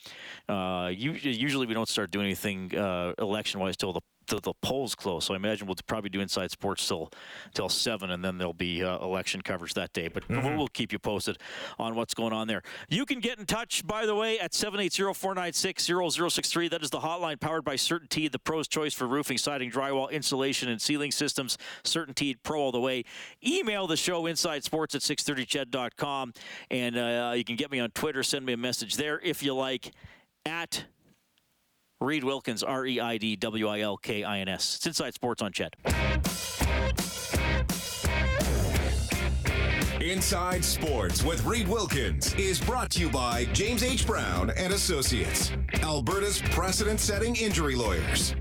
Uh, 0.46 0.90
usually, 0.94 1.66
we 1.66 1.72
don't 1.72 1.88
start 1.88 2.10
doing 2.10 2.26
anything 2.26 2.76
uh, 2.76 3.14
election-wise 3.18 3.78
till 3.78 3.94
the 3.94 4.02
the, 4.26 4.40
the 4.40 4.52
polls 4.62 4.94
close. 4.94 5.24
So 5.24 5.34
I 5.34 5.36
imagine 5.36 5.66
we'll 5.66 5.76
probably 5.86 6.10
do 6.10 6.20
Inside 6.20 6.50
Sports 6.50 6.86
till 6.86 7.10
till 7.54 7.68
seven, 7.68 8.10
and 8.10 8.24
then 8.24 8.38
there'll 8.38 8.52
be 8.52 8.82
uh, 8.82 8.98
election 8.98 9.42
coverage 9.42 9.74
that 9.74 9.92
day. 9.92 10.08
But 10.08 10.28
we'll, 10.28 10.56
we'll 10.56 10.68
keep 10.68 10.92
you 10.92 10.98
posted 10.98 11.38
on 11.78 11.94
what's 11.94 12.14
going 12.14 12.32
on 12.32 12.48
there. 12.48 12.62
You 12.88 13.06
can 13.06 13.20
get 13.20 13.38
in 13.38 13.46
touch, 13.46 13.86
by 13.86 14.06
the 14.06 14.14
way, 14.14 14.38
at 14.38 14.52
780-496-0063. 14.52 16.70
That 16.70 16.82
is 16.82 16.90
the 16.90 17.00
hotline 17.00 17.40
powered 17.40 17.64
by 17.64 17.76
CertainTeed, 17.76 18.32
the 18.32 18.38
pro's 18.38 18.68
choice 18.68 18.94
for 18.94 19.06
roofing, 19.06 19.38
siding, 19.38 19.70
drywall, 19.70 20.10
insulation, 20.10 20.68
and 20.68 20.80
ceiling 20.80 21.10
systems. 21.10 21.58
CertainTeed 21.84 22.36
Pro 22.42 22.60
all 22.60 22.72
the 22.72 22.80
way. 22.80 23.04
Email 23.44 23.86
the 23.86 23.96
show 23.96 24.26
Inside 24.26 24.64
Sports 24.64 24.94
at 24.94 25.00
630ched.com, 25.02 26.32
and 26.70 26.96
uh, 26.96 27.32
you 27.36 27.44
can 27.44 27.56
get 27.56 27.70
me 27.70 27.80
on 27.80 27.90
Twitter. 27.90 28.22
Send 28.22 28.46
me 28.46 28.52
a 28.52 28.56
message 28.56 28.96
there 28.96 29.20
if 29.22 29.42
you 29.42 29.54
like. 29.54 29.90
At 30.46 30.84
Reid 32.04 32.22
Wilkins, 32.22 32.62
R 32.62 32.86
E 32.86 33.00
I 33.00 33.18
D 33.18 33.34
W 33.36 33.66
I 33.68 33.80
L 33.80 33.96
K 33.96 34.24
I 34.24 34.40
N 34.40 34.48
S. 34.48 34.76
It's 34.76 34.86
Inside 34.86 35.14
Sports 35.14 35.42
on 35.42 35.52
Ched. 35.52 35.74
Inside 40.00 40.62
Sports 40.64 41.22
with 41.22 41.42
Reid 41.46 41.66
Wilkins 41.66 42.34
is 42.34 42.60
brought 42.60 42.90
to 42.90 43.00
you 43.00 43.08
by 43.08 43.46
James 43.46 43.82
H. 43.82 44.06
Brown 44.06 44.50
and 44.50 44.74
Associates, 44.74 45.50
Alberta's 45.80 46.42
precedent-setting 46.50 47.36
injury 47.36 47.74
lawyers. 47.74 48.34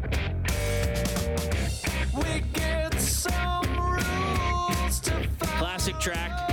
Classic 5.39 5.97
track. 5.99 6.49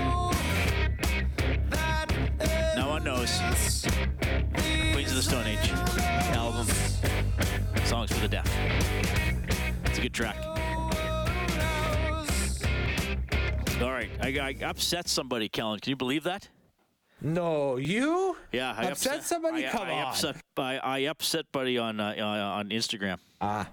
No 2.76 2.88
one 2.88 3.02
knows. 3.02 3.40
Queens 4.92 5.10
of 5.10 5.16
the 5.16 5.22
Stone 5.22 5.46
Age 5.46 5.70
album. 6.36 6.66
Songs 7.90 8.12
for 8.12 8.20
the 8.20 8.28
deaf. 8.28 8.46
It's 9.86 9.98
a 9.98 10.00
good 10.00 10.14
track. 10.14 10.36
All 13.82 13.90
right, 13.90 14.08
I, 14.20 14.28
I 14.38 14.64
upset 14.64 15.08
somebody, 15.08 15.48
Kellen. 15.48 15.80
Can 15.80 15.90
you 15.90 15.96
believe 15.96 16.22
that? 16.22 16.48
No, 17.20 17.78
you? 17.78 18.36
Yeah, 18.52 18.76
I 18.78 18.84
Upset 18.84 19.24
somebody? 19.24 19.66
I, 19.66 19.70
Come 19.70 19.88
I 19.88 20.02
on. 20.02 20.06
Upset, 20.06 20.36
I, 20.56 20.78
I 20.78 20.98
upset 20.98 21.50
buddy 21.50 21.78
on 21.78 21.98
uh, 21.98 22.14
on 22.16 22.68
Instagram. 22.68 23.18
Ah. 23.40 23.68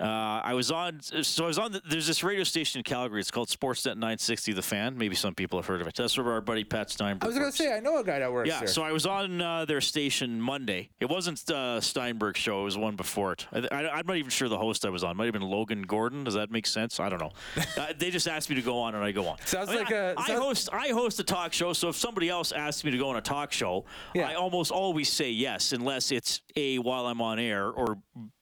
Uh, 0.00 0.40
I 0.44 0.54
was 0.54 0.70
on, 0.70 1.00
so 1.00 1.44
I 1.44 1.46
was 1.48 1.58
on. 1.58 1.72
The, 1.72 1.82
there's 1.88 2.06
this 2.06 2.22
radio 2.22 2.44
station 2.44 2.78
in 2.78 2.84
Calgary. 2.84 3.20
It's 3.20 3.30
called 3.32 3.48
Sportsnet 3.48 3.94
960, 3.96 4.52
The 4.52 4.62
Fan. 4.62 4.96
Maybe 4.96 5.16
some 5.16 5.34
people 5.34 5.58
have 5.58 5.66
heard 5.66 5.80
of 5.80 5.88
it. 5.88 5.94
That's 5.96 6.16
where 6.16 6.30
our 6.32 6.40
buddy 6.40 6.62
Pat 6.62 6.90
Steinberg. 6.90 7.24
I 7.24 7.26
was 7.26 7.36
going 7.38 7.50
to 7.50 7.56
say, 7.56 7.74
I 7.74 7.80
know 7.80 7.98
a 7.98 8.04
guy 8.04 8.20
that 8.20 8.32
works 8.32 8.48
Yeah, 8.48 8.60
there. 8.60 8.68
so 8.68 8.82
I 8.82 8.92
was 8.92 9.06
on 9.06 9.40
uh, 9.40 9.64
their 9.64 9.80
station 9.80 10.40
Monday. 10.40 10.90
It 11.00 11.06
wasn't 11.08 11.50
uh, 11.50 11.80
Steinberg's 11.80 12.38
show; 12.38 12.60
it 12.60 12.64
was 12.64 12.78
one 12.78 12.94
before 12.94 13.32
it. 13.32 13.46
I, 13.52 13.66
I, 13.72 13.98
I'm 13.98 14.06
not 14.06 14.16
even 14.16 14.30
sure 14.30 14.48
the 14.48 14.58
host 14.58 14.86
I 14.86 14.90
was 14.90 15.02
on. 15.02 15.16
Might 15.16 15.24
have 15.24 15.32
been 15.32 15.42
Logan 15.42 15.82
Gordon. 15.82 16.22
Does 16.24 16.34
that 16.34 16.50
make 16.52 16.66
sense? 16.66 17.00
I 17.00 17.08
don't 17.08 17.20
know. 17.20 17.32
uh, 17.76 17.86
they 17.98 18.10
just 18.10 18.28
asked 18.28 18.48
me 18.50 18.56
to 18.56 18.62
go 18.62 18.78
on, 18.78 18.94
and 18.94 19.02
I 19.02 19.10
go 19.10 19.26
on. 19.26 19.38
Sounds 19.46 19.68
I 19.68 19.72
mean, 19.72 19.84
like 19.84 19.92
I, 19.92 19.96
a- 19.96 20.14
I 20.16 20.26
sounds- 20.28 20.40
host. 20.40 20.68
I 20.72 20.88
host 20.88 21.18
a 21.18 21.24
talk 21.24 21.52
show, 21.52 21.72
so 21.72 21.88
if 21.88 21.96
somebody 21.96 22.28
else 22.28 22.52
asks 22.52 22.84
me 22.84 22.92
to 22.92 22.98
go 22.98 23.08
on 23.08 23.16
a 23.16 23.20
talk 23.20 23.52
show, 23.52 23.84
Yeah. 24.14 24.28
I 24.28 24.34
almost 24.34 24.70
always 24.70 25.08
say 25.10 25.30
yes, 25.30 25.72
unless 25.72 26.12
it's 26.12 26.40
a 26.54 26.78
while 26.78 27.06
I'm 27.06 27.20
on 27.20 27.38
air, 27.40 27.68
or 27.68 27.98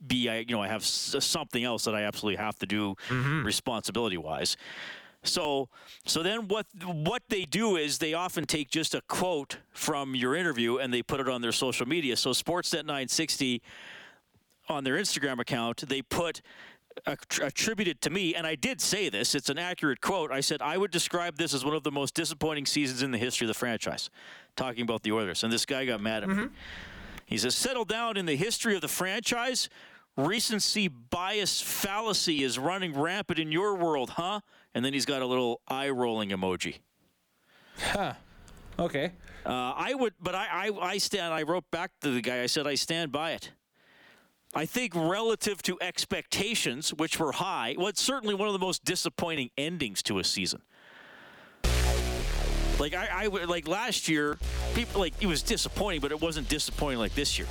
b 0.07 0.29
I 0.29 0.39
you 0.41 0.55
know 0.55 0.61
I 0.63 0.69
have 0.69 0.83
s- 0.83 1.17
something 1.47 1.65
else 1.65 1.85
that 1.85 1.95
I 1.95 2.03
absolutely 2.03 2.37
have 2.45 2.59
to 2.59 2.67
do 2.67 2.97
Mm-hmm. 3.09 3.45
responsibility 3.45 4.17
wise. 4.17 4.57
So, 5.23 5.69
so 6.05 6.23
then 6.23 6.47
what 6.49 6.67
what 6.85 7.23
they 7.29 7.45
do 7.45 7.77
is 7.77 7.99
they 7.99 8.15
often 8.15 8.45
take 8.47 8.71
just 8.71 8.95
a 8.95 9.01
quote 9.03 9.59
from 9.73 10.15
your 10.15 10.35
interview 10.37 10.77
and 10.79 10.93
they 10.93 11.03
put 11.03 11.21
it 11.21 11.29
on 11.29 11.41
their 11.43 11.53
social 11.53 11.87
media. 11.87 12.17
So 12.17 12.31
Sportsnet 12.31 12.85
960 12.85 13.61
on 14.69 14.85
their 14.85 14.95
Instagram 14.97 15.39
account, 15.41 15.89
they 15.89 16.03
put 16.03 16.43
attributed 17.07 18.01
to 18.01 18.11
me, 18.11 18.35
and 18.35 18.47
I 18.47 18.55
did 18.55 18.81
say 18.81 19.09
this. 19.11 19.35
It's 19.35 19.51
an 19.51 19.59
accurate 19.59 20.01
quote. 20.01 20.31
I 20.33 20.41
said 20.41 20.63
I 20.63 20.79
would 20.79 20.91
describe 20.91 21.37
this 21.37 21.53
as 21.55 21.65
one 21.65 21.75
of 21.75 21.83
the 21.83 21.91
most 21.93 22.15
disappointing 22.15 22.67
seasons 22.67 23.03
in 23.03 23.11
the 23.11 23.19
history 23.19 23.45
of 23.47 23.49
the 23.49 23.59
franchise, 23.59 24.11
talking 24.57 24.83
about 24.83 25.03
the 25.03 25.13
Oilers. 25.13 25.43
And 25.45 25.53
this 25.53 25.67
guy 25.67 25.85
got 25.87 26.01
mad 26.01 26.23
at 26.23 26.29
me. 26.31 26.47
He 27.27 27.37
says, 27.39 27.55
"Settle 27.57 27.85
down 27.85 28.17
in 28.17 28.27
the 28.27 28.37
history 28.37 28.75
of 28.77 28.81
the 28.81 28.89
franchise." 28.89 29.69
Recency 30.17 30.89
bias 30.89 31.61
fallacy 31.61 32.43
is 32.43 32.59
running 32.59 32.99
rampant 32.99 33.39
in 33.39 33.53
your 33.53 33.75
world, 33.75 34.11
huh? 34.11 34.41
And 34.75 34.85
then 34.85 34.93
he's 34.93 35.05
got 35.05 35.23
a 35.23 35.27
little 35.27 35.61
eye 35.69 35.91
rolling 35.91 36.31
emoji. 36.31 36.79
Huh. 37.79 38.15
Okay. 38.79 39.13
Uh, 39.45 39.75
I 39.77 39.95
would, 39.95 40.15
but 40.21 40.35
I, 40.35 40.69
I, 40.69 40.71
I 40.81 40.99
stand. 40.99 41.33
I 41.33 41.43
wrote 41.43 41.71
back 41.71 41.91
to 42.01 42.11
the 42.11 42.21
guy. 42.21 42.43
I 42.43 42.47
said 42.47 42.67
I 42.67 42.75
stand 42.75 43.13
by 43.13 43.33
it. 43.33 43.53
I 44.55 44.65
think 44.65 44.95
relative 44.95 45.63
to 45.63 45.77
expectations, 45.83 46.95
which 46.95 47.19
were 47.19 47.33
high, 47.33 47.75
well, 47.77 47.89
it's 47.89 48.01
certainly 48.01 48.35
one 48.35 48.49
of 48.49 48.55
the 48.55 48.59
most 48.59 48.85
disappointing 48.85 49.51
endings 49.59 50.03
to 50.05 50.19
a 50.19 50.25
season. 50.25 50.63
Like 52.79 52.95
I, 52.95 53.25
I 53.25 53.27
like 53.27 53.67
last 53.67 54.09
year, 54.09 54.39
people 54.75 55.01
like 55.01 55.15
it 55.21 55.27
was 55.27 55.43
disappointing, 55.43 56.01
but 56.01 56.13
it 56.13 56.21
wasn't 56.21 56.49
disappointing 56.49 56.99
like 56.99 57.15
this 57.15 57.39
year. 57.39 57.49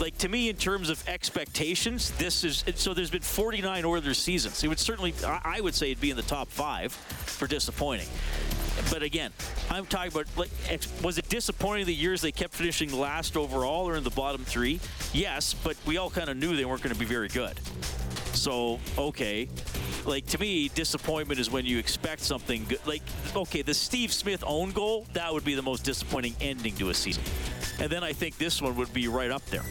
Like 0.00 0.18
to 0.18 0.28
me, 0.28 0.48
in 0.48 0.56
terms 0.56 0.90
of 0.90 1.06
expectations, 1.08 2.10
this 2.12 2.44
is 2.44 2.64
so. 2.74 2.92
There's 2.92 3.10
been 3.10 3.22
49 3.22 3.84
Oilers 3.84 4.18
seasons. 4.18 4.62
It 4.62 4.68
would 4.68 4.78
certainly, 4.78 5.14
I, 5.24 5.60
would 5.60 5.74
say, 5.74 5.90
it'd 5.90 6.00
be 6.00 6.10
in 6.10 6.16
the 6.16 6.22
top 6.22 6.48
five 6.48 6.92
for 6.92 7.46
disappointing. 7.46 8.08
But 8.90 9.02
again, 9.02 9.32
I'm 9.70 9.86
talking 9.86 10.12
about 10.12 10.26
like, 10.36 10.50
was 11.02 11.18
it 11.18 11.28
disappointing 11.28 11.86
the 11.86 11.94
years 11.94 12.20
they 12.20 12.32
kept 12.32 12.54
finishing 12.54 12.92
last 12.92 13.36
overall 13.36 13.88
or 13.88 13.96
in 13.96 14.04
the 14.04 14.10
bottom 14.10 14.44
three? 14.44 14.80
Yes, 15.12 15.54
but 15.54 15.76
we 15.86 15.96
all 15.96 16.10
kind 16.10 16.28
of 16.28 16.36
knew 16.36 16.54
they 16.56 16.64
weren't 16.64 16.82
going 16.82 16.94
to 16.94 16.98
be 16.98 17.06
very 17.06 17.28
good. 17.28 17.58
So 18.34 18.78
okay, 18.96 19.48
like 20.04 20.26
to 20.28 20.38
me, 20.38 20.68
disappointment 20.68 21.40
is 21.40 21.50
when 21.50 21.66
you 21.66 21.78
expect 21.78 22.22
something 22.22 22.64
good. 22.68 22.86
Like 22.86 23.02
okay, 23.34 23.62
the 23.62 23.74
Steve 23.74 24.12
Smith 24.12 24.42
own 24.46 24.72
goal 24.72 25.06
that 25.12 25.32
would 25.32 25.44
be 25.44 25.54
the 25.54 25.62
most 25.62 25.84
disappointing 25.84 26.34
ending 26.40 26.74
to 26.76 26.90
a 26.90 26.94
season, 26.94 27.22
and 27.80 27.90
then 27.90 28.02
I 28.04 28.12
think 28.12 28.38
this 28.38 28.60
one 28.62 28.76
would 28.76 28.92
be 28.92 29.08
right 29.08 29.30
up 29.30 29.44
there. 29.46 29.64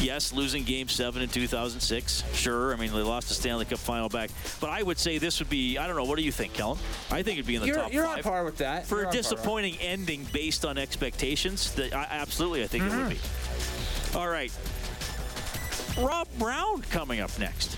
Yes, 0.00 0.32
losing 0.32 0.62
Game 0.62 0.86
Seven 0.86 1.22
in 1.22 1.28
2006. 1.28 2.22
Sure, 2.32 2.72
I 2.72 2.76
mean 2.76 2.92
they 2.92 3.00
lost 3.00 3.28
the 3.28 3.34
Stanley 3.34 3.64
Cup 3.64 3.80
final 3.80 4.08
back, 4.08 4.30
but 4.60 4.70
I 4.70 4.80
would 4.82 4.96
say 4.98 5.18
this 5.18 5.40
would 5.40 5.50
be. 5.50 5.76
I 5.76 5.88
don't 5.88 5.96
know. 5.96 6.04
What 6.04 6.18
do 6.18 6.22
you 6.24 6.30
think, 6.30 6.52
Kellen? 6.54 6.78
I 7.10 7.22
think 7.24 7.38
it'd 7.38 7.46
be 7.46 7.56
in 7.56 7.62
the 7.62 7.66
You're, 7.66 7.76
top 7.76 7.92
you're 7.92 8.04
five 8.04 8.18
on 8.18 8.22
par 8.22 8.44
with 8.44 8.58
that. 8.58 8.86
for 8.86 8.96
You're 8.96 9.02
a 9.02 9.06
par. 9.06 9.12
disappointing 9.14 9.76
ending 9.80 10.24
based 10.32 10.64
on 10.64 10.78
expectations. 10.78 11.72
That 11.74 11.92
I, 11.92 12.06
absolutely, 12.10 12.62
I 12.62 12.68
think 12.68 12.84
it 12.84 12.90
would 12.96 13.08
be. 13.08 13.16
Mm-hmm. 13.16 14.18
All 14.18 14.28
right, 14.28 14.52
Rob 15.98 16.28
Brown 16.38 16.82
coming 16.82 17.18
up 17.20 17.36
next. 17.40 17.77